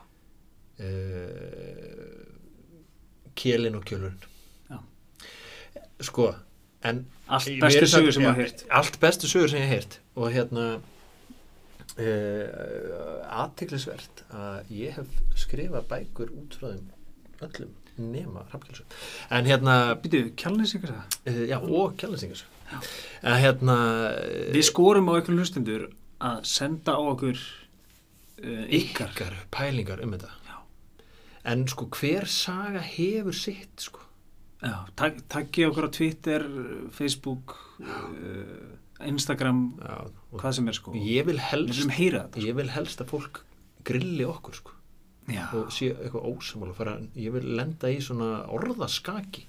Kélin 3.39 3.75
og 3.79 3.85
Kjölurinn 3.89 4.23
Já. 4.71 4.79
sko 6.01 6.35
en 6.85 7.07
allt 7.29 7.47
Ég- 7.49 7.61
bestu 7.63 7.87
sögur 7.87 8.13
sem 8.13 8.23
já, 8.23 8.29
að 8.33 8.37
heyrt. 8.43 8.65
allt 8.71 8.99
bestu 9.01 9.27
sögur 9.31 9.49
sem 9.51 9.59
ég 9.63 9.67
hef 9.67 9.73
heyrt 9.79 9.99
og 10.17 10.33
hérna 10.33 10.81
uh, 11.99 13.43
aðtiklisvert 13.43 14.23
að 14.35 14.73
ég 14.75 14.97
hef 14.99 15.11
skrifað 15.39 15.87
bækur 15.91 16.33
út 16.39 16.57
frá 16.59 16.71
þeim 16.73 16.89
öllum 17.49 17.75
nema 17.99 18.45
Hrafnkelsson 18.53 18.87
en 19.35 19.49
hérna 19.51 19.77
Býtu, 20.03 20.21
kjálnins 20.39 20.75
ykkur 20.79 20.93
það? 20.95 21.17
uh, 21.33 21.41
já 21.51 21.57
og 21.59 21.97
Kjallinsingar 21.99 22.45
en 23.23 23.41
hérna 23.43 23.77
Við 24.55 24.67
skorum 24.69 25.09
á 25.11 25.19
ykkur 25.21 25.39
hlustundur 25.39 25.89
að 26.23 26.43
senda 26.51 26.95
á 26.95 27.01
okkur 27.01 27.39
uh, 27.39 28.67
ykkar. 28.69 29.11
ykkar 29.15 29.39
pælingar 29.55 30.03
um 30.05 30.15
þetta 30.15 30.31
Já. 30.49 30.59
en 31.55 31.65
sko 31.71 31.89
hver 31.99 32.27
saga 32.31 32.83
hefur 32.85 33.35
sitt 33.37 33.89
sko 33.89 34.05
Já, 34.59 34.75
tak, 34.99 35.21
takki 35.31 35.69
okkur 35.69 35.87
á 35.87 35.91
Twitter, 35.95 36.43
Facebook, 36.91 37.53
uh, 37.79 38.73
Instagram, 39.07 39.59
Já, 39.79 39.99
hvað 40.33 40.53
sem 40.59 40.69
er 40.69 40.73
sko. 40.79 40.93
ég 40.95 41.27
vil 41.29 41.39
helst 41.39 41.91
heyra 41.95 42.25
þetta. 42.27 42.43
ég 42.47 42.55
vil 42.59 42.69
helst 42.75 43.01
að 43.01 43.07
fólk 43.13 43.43
grilli 43.85 44.25
okkur 44.27 44.55
sko 44.59 44.73
Já, 45.29 45.45
og 45.55 45.69
sé 45.73 45.91
eitthvað 45.93 46.25
ósamála 46.33 46.75
fara, 46.75 46.97
ég 47.15 47.33
vil 47.33 47.45
lenda 47.57 47.91
í 47.93 47.99
svona 48.01 48.47
orðaskaki 48.49 49.45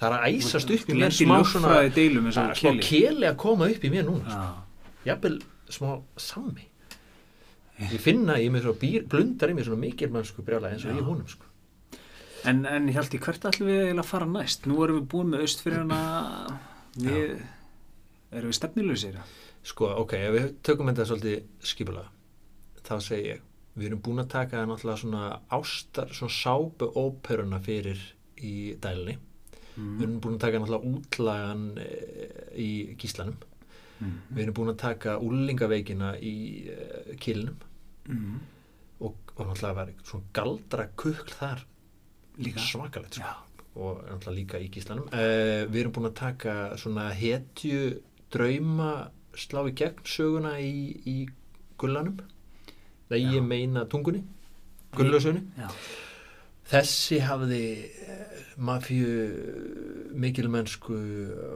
það 0.00 0.08
er 0.08 0.16
að 0.18 0.34
æsast 0.34 0.70
upp 0.74 0.88
í 0.90 0.96
mér 0.98 1.14
smá 1.14 1.38
svona 1.46 2.54
smá 2.58 2.72
keli. 2.82 3.26
að 3.28 3.36
koma 3.38 3.68
upp 3.70 3.84
í 3.86 3.90
mér 3.92 4.04
núna 4.08 4.26
sko. 4.26 4.66
Jafnvel 5.06 5.38
smá 5.70 5.92
sammi 6.18 6.66
ég 7.92 8.00
finna 8.02 8.36
í 8.42 8.50
mér 8.52 8.62
svo 8.66 8.74
býr, 8.78 9.06
blundar 9.08 9.50
í 9.50 9.54
mér 9.54 9.64
svona 9.70 9.80
mikil 9.80 10.10
mannsku 10.10 10.42
brjála 10.42 10.72
eins 10.74 10.84
og 10.84 10.90
Já. 10.92 10.98
ég 10.98 11.06
húnum 11.06 11.28
sko 11.30 11.48
En, 12.44 12.64
en 12.66 12.88
Hjalti, 12.90 13.20
hvert 13.22 13.44
ætlum 13.46 13.68
við 13.70 13.92
að 14.02 14.06
fara 14.08 14.26
næst? 14.26 14.64
Nú 14.66 14.80
erum 14.82 14.96
við 14.98 15.04
búin 15.12 15.28
með 15.30 15.44
austfyrirna, 15.44 15.98
við, 16.98 17.36
erum 18.32 18.50
við 18.52 18.58
stefnileysir? 18.58 19.18
Sko, 19.62 19.88
ok, 20.02 20.12
ef 20.18 20.34
við 20.36 20.46
tökum 20.66 20.88
þetta 20.90 21.06
svolítið 21.06 21.66
skipulega, 21.72 22.08
þá 22.82 22.94
segi 23.06 23.28
ég, 23.28 23.42
við 23.78 23.86
erum 23.90 24.00
búin 24.04 24.22
að 24.24 24.30
taka 24.34 24.64
náttúrulega 24.66 25.02
svona 25.04 25.26
ástar, 25.58 26.10
svona 26.16 26.34
sápu 26.34 26.88
óperuna 26.98 27.60
fyrir 27.62 28.00
í 28.42 28.54
dælinni. 28.82 29.18
Við 29.72 30.02
erum 30.04 30.16
búin 30.20 30.34
að 30.36 30.42
taka 30.44 30.58
náttúrulega 30.60 30.90
útlagan 30.98 31.62
e, 31.80 31.86
í 32.60 32.70
gíslanum. 33.00 33.38
Mm. 34.02 34.16
Við 34.34 34.42
erum 34.44 34.56
búin 34.58 34.72
að 34.74 34.80
taka 34.82 35.14
úlingaveikina 35.22 36.14
í 36.20 36.34
e, 36.68 37.16
kilnum 37.22 37.68
Mm. 38.02 38.40
og, 39.06 39.14
og 39.38 39.46
náttúrulega 39.46 39.76
var 39.78 39.90
svona 40.02 40.24
galdra 40.34 40.88
kukl 40.98 41.30
þar 41.38 41.60
Líka. 42.42 42.58
svakalegt, 42.66 43.14
sko. 43.14 43.22
Já, 43.22 43.36
Og 43.78 44.00
náttúrulega 44.04 44.34
líka 44.40 44.58
í 44.60 44.66
gíslanum. 44.74 45.06
E, 45.14 45.64
við 45.70 45.84
erum 45.84 45.92
búin 45.94 46.08
að 46.10 46.16
taka 46.18 46.54
svona 46.76 47.06
hetju 47.14 48.00
drauma 48.32 48.92
slá 49.38 49.62
í 49.68 49.74
gegn 49.76 50.04
söguna 50.08 50.56
í, 50.60 50.92
í 51.08 51.16
gullanum? 51.80 52.20
Það 53.08 53.26
ég 53.36 53.44
meina 53.44 53.84
tungunni 53.90 54.22
gullösunni. 54.96 55.42
þessi 56.68 57.20
hafði 57.24 57.62
eh, 58.06 58.42
mafíu 58.60 59.12
mikilmennsku 60.12 60.98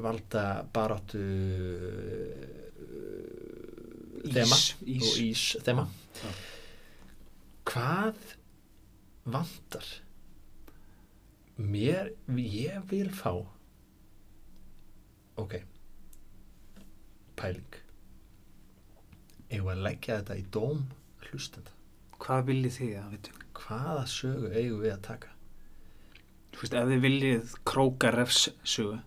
valda 0.04 0.46
baráttu 0.72 1.22
Ís, 4.26 4.32
þema 4.34 4.56
og 5.06 5.20
ís 5.22 5.42
þema. 5.62 5.84
Hvað 7.66 8.34
vantar 9.30 9.92
mér, 11.62 12.10
ég 12.34 12.82
vil 12.90 13.12
fá? 13.14 13.30
Ok 15.38 15.60
pæling. 17.38 17.81
Eigum 19.51 19.72
að 19.72 19.83
leggja 19.87 20.20
þetta 20.20 20.37
í 20.40 20.44
dóm? 20.57 20.85
Hlustenda 21.27 21.72
Hvað 22.22 22.46
viljið 22.49 22.77
þið 22.79 22.92
að 23.01 23.11
veitum? 23.16 23.42
hvaða 23.57 24.05
sögu 24.11 24.51
eigum 24.53 24.81
við 24.85 24.92
að 24.92 25.03
taka? 25.07 25.33
Þú 26.53 26.61
veist, 26.62 26.75
ef 26.81 26.88
þið 26.90 27.01
viljið 27.05 27.55
króka 27.68 28.11
refssögu, 28.14 28.99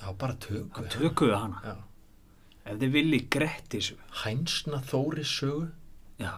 þá 0.00 0.08
bara 0.20 0.36
tökum 0.44 0.84
við 0.84 0.90
tökum 0.96 1.30
við 1.30 1.36
hana. 1.38 1.60
Já. 1.64 1.76
Ef 2.66 2.80
þið 2.82 2.90
viljið 2.96 3.24
gretti 3.36 3.80
sögu, 3.86 4.08
hænsna 4.24 4.80
þóri 4.90 5.24
sögu 5.30 5.66
já, 6.20 6.32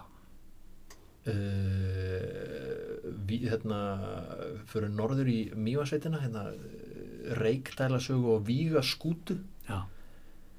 uh, 1.32 2.96
við 3.28 3.48
hérna 3.52 3.80
fyrir 4.70 4.92
norður 4.94 5.30
í 5.32 5.38
Mývasveitina 5.56 6.20
hérna 6.22 6.46
reikdæla 7.38 8.00
sögu 8.02 8.36
og 8.36 8.46
víga 8.48 8.82
skútu 8.84 9.38
já, 9.68 9.82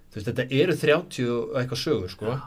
þú 0.09 0.19
veist 0.19 0.31
þetta 0.31 0.47
eru 0.61 0.77
30 0.83 1.33
og 1.33 1.59
eitthvað 1.61 1.83
sögur 1.83 2.13
sko 2.13 2.31
já, 2.31 2.39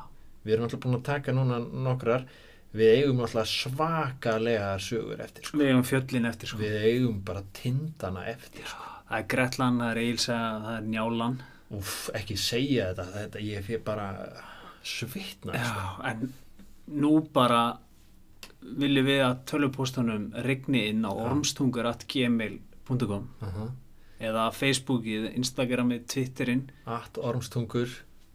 við 0.42 0.54
erum 0.54 0.66
alltaf 0.66 0.82
búin 0.82 0.98
að 0.98 1.04
taka 1.08 1.34
núna 1.36 1.58
nokkrar 1.58 2.26
við 2.72 2.94
eigum 2.96 3.20
alltaf 3.24 3.50
svakalega 3.50 4.72
sögur 4.80 5.20
eftir 5.22 5.46
sko. 5.46 5.60
við 5.60 5.72
eigum 5.72 5.86
fjöllin 5.86 6.30
eftir 6.30 6.52
sko. 6.52 6.62
við 6.62 6.78
eigum 6.88 7.20
bara 7.26 7.44
tindana 7.56 8.24
eftir 8.32 8.66
sko. 8.66 8.88
Það 9.12 9.18
er 9.18 9.28
Gretlan, 9.28 9.80
það 9.82 9.90
er 9.90 9.98
Eilsa, 10.00 10.36
það 10.64 10.76
er 10.78 10.84
Njálan. 10.88 11.34
Úf, 11.76 11.96
ekki 12.16 12.36
segja 12.40 12.86
þetta, 12.92 13.04
þetta 13.16 13.42
ég 13.44 13.66
fyrir 13.66 13.82
bara 13.84 14.06
svitna 14.82 15.56
Já, 15.56 15.64
sko. 15.68 16.02
en 16.08 16.32
nú 17.02 17.12
bara 17.32 17.62
viljum 18.62 19.06
við 19.06 19.20
að 19.26 19.36
tölvupóstanum 19.50 20.32
regni 20.46 20.80
inn 20.90 21.04
á 21.04 21.10
ormstungur.gmail.com 21.12 23.24
uh 23.42 23.48
-huh. 23.48 23.70
Eða 24.22 24.46
Facebookið, 24.54 25.28
Instagramið, 25.40 26.04
Twitterinn. 26.12 26.64
Allt 26.86 27.18
ormstungur 27.18 27.92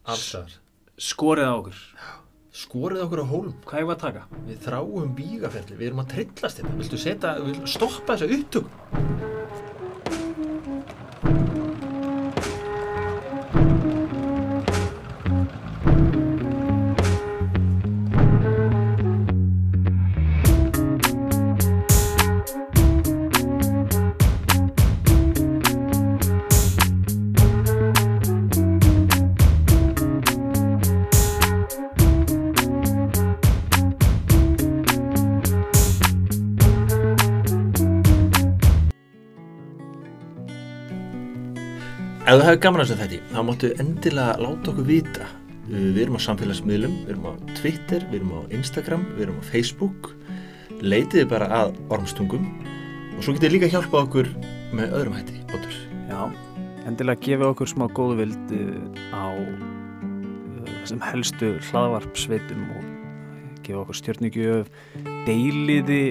allsar 0.07 0.51
skorið 0.97 1.47
á 1.47 1.53
okkur. 1.57 1.81
skorið 2.57 3.03
okkur 3.05 3.21
á 3.21 3.27
hólm 3.29 3.55
Hvað 3.67 3.81
er 3.83 3.91
að 3.93 3.99
taka? 4.01 4.23
við 4.47 4.61
þráum 4.65 5.15
vígaferli, 5.17 5.77
við 5.77 5.87
erum 5.91 6.03
að 6.03 6.11
trillast 6.15 6.61
þetta 6.61 6.77
viltu 6.79 7.01
setja, 7.01 7.33
vil 7.45 7.57
stoppa 7.69 8.17
þessa 8.17 8.39
upptökum 8.39 9.36
Hefur 42.57 42.71
gaman 42.71 42.81
að 42.81 42.87
þessu 42.89 43.03
þetta, 43.03 43.17
þá 43.29 43.41
máttu 43.45 43.67
endilega 43.83 44.37
láta 44.41 44.71
okkur 44.71 44.85
vita. 44.87 45.25
Við 45.69 45.97
erum 46.01 46.15
á 46.17 46.21
samfélagsmiðlum, 46.25 46.93
við 47.03 47.11
erum 47.13 47.25
á 47.29 47.33
Twitter, 47.59 48.05
við 48.09 48.15
erum 48.17 48.31
á 48.33 48.41
Instagram, 48.57 49.01
við 49.11 49.25
erum 49.27 49.35
á 49.37 49.43
Facebook. 49.45 50.07
Leitiði 50.81 51.27
bara 51.29 51.49
að 51.53 51.75
ormstungum 51.93 52.47
og 53.13 53.19
svo 53.21 53.35
getið 53.35 53.53
líka 53.53 53.69
hjálpa 53.69 53.99
okkur 54.07 54.31
með 54.73 54.95
öðrum 54.97 55.17
hætti, 55.19 55.37
Óttur. 55.53 55.75
Já, 56.09 56.23
endilega 56.89 57.21
gefa 57.27 57.51
okkur 57.51 57.69
smá 57.69 57.85
góðu 57.93 58.15
vild 58.23 58.55
uh, 58.57 59.03
á 59.13 59.25
uh, 59.37 60.71
þessum 60.79 61.03
helstu 61.05 61.51
hlaðvarpsveitum 61.67 62.63
og 62.79 62.87
gefa 63.67 63.83
okkur 63.83 63.99
stjörnigjöf, 63.99 64.71
deiliði 65.29 66.01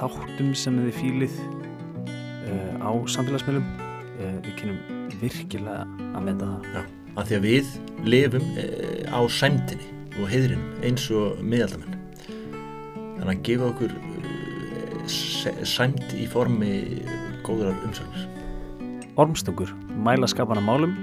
þáttum 0.00 0.50
sem 0.58 0.82
þið 0.82 0.98
fílið 0.98 1.38
uh, 1.46 2.74
á 2.82 2.90
samfélagsmiðlum. 3.06 3.70
Við 4.18 4.50
kynum 4.58 4.82
virkilega 5.22 5.86
að 6.12 6.26
meta 6.28 6.50
það. 6.50 6.68
Já, 6.74 6.82
af 7.12 7.28
því 7.28 7.38
að 7.38 7.46
við 7.46 7.72
lifum 8.12 8.46
e, 8.58 8.66
á 9.08 9.20
sæmdini 9.30 9.88
og 10.18 10.28
heiðrinum 10.32 10.84
eins 10.84 11.08
og 11.14 11.40
miðaldamenn. 11.40 11.98
Þannig 13.18 13.32
að 13.32 13.42
gefa 13.48 13.70
okkur 13.70 13.96
e, 13.96 15.64
sæmd 15.72 16.14
í 16.18 16.28
formi 16.30 16.72
góðrar 17.46 17.78
umsagnar. 17.86 18.28
Ormstungur 19.20 19.74
mæla 20.02 20.30
skapana 20.30 20.62
málum 20.64 20.94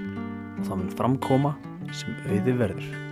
og 0.60 0.66
það 0.68 0.82
mun 0.82 0.98
framkoma 1.00 1.54
sem 1.96 2.18
auði 2.30 2.58
verður. 2.60 3.09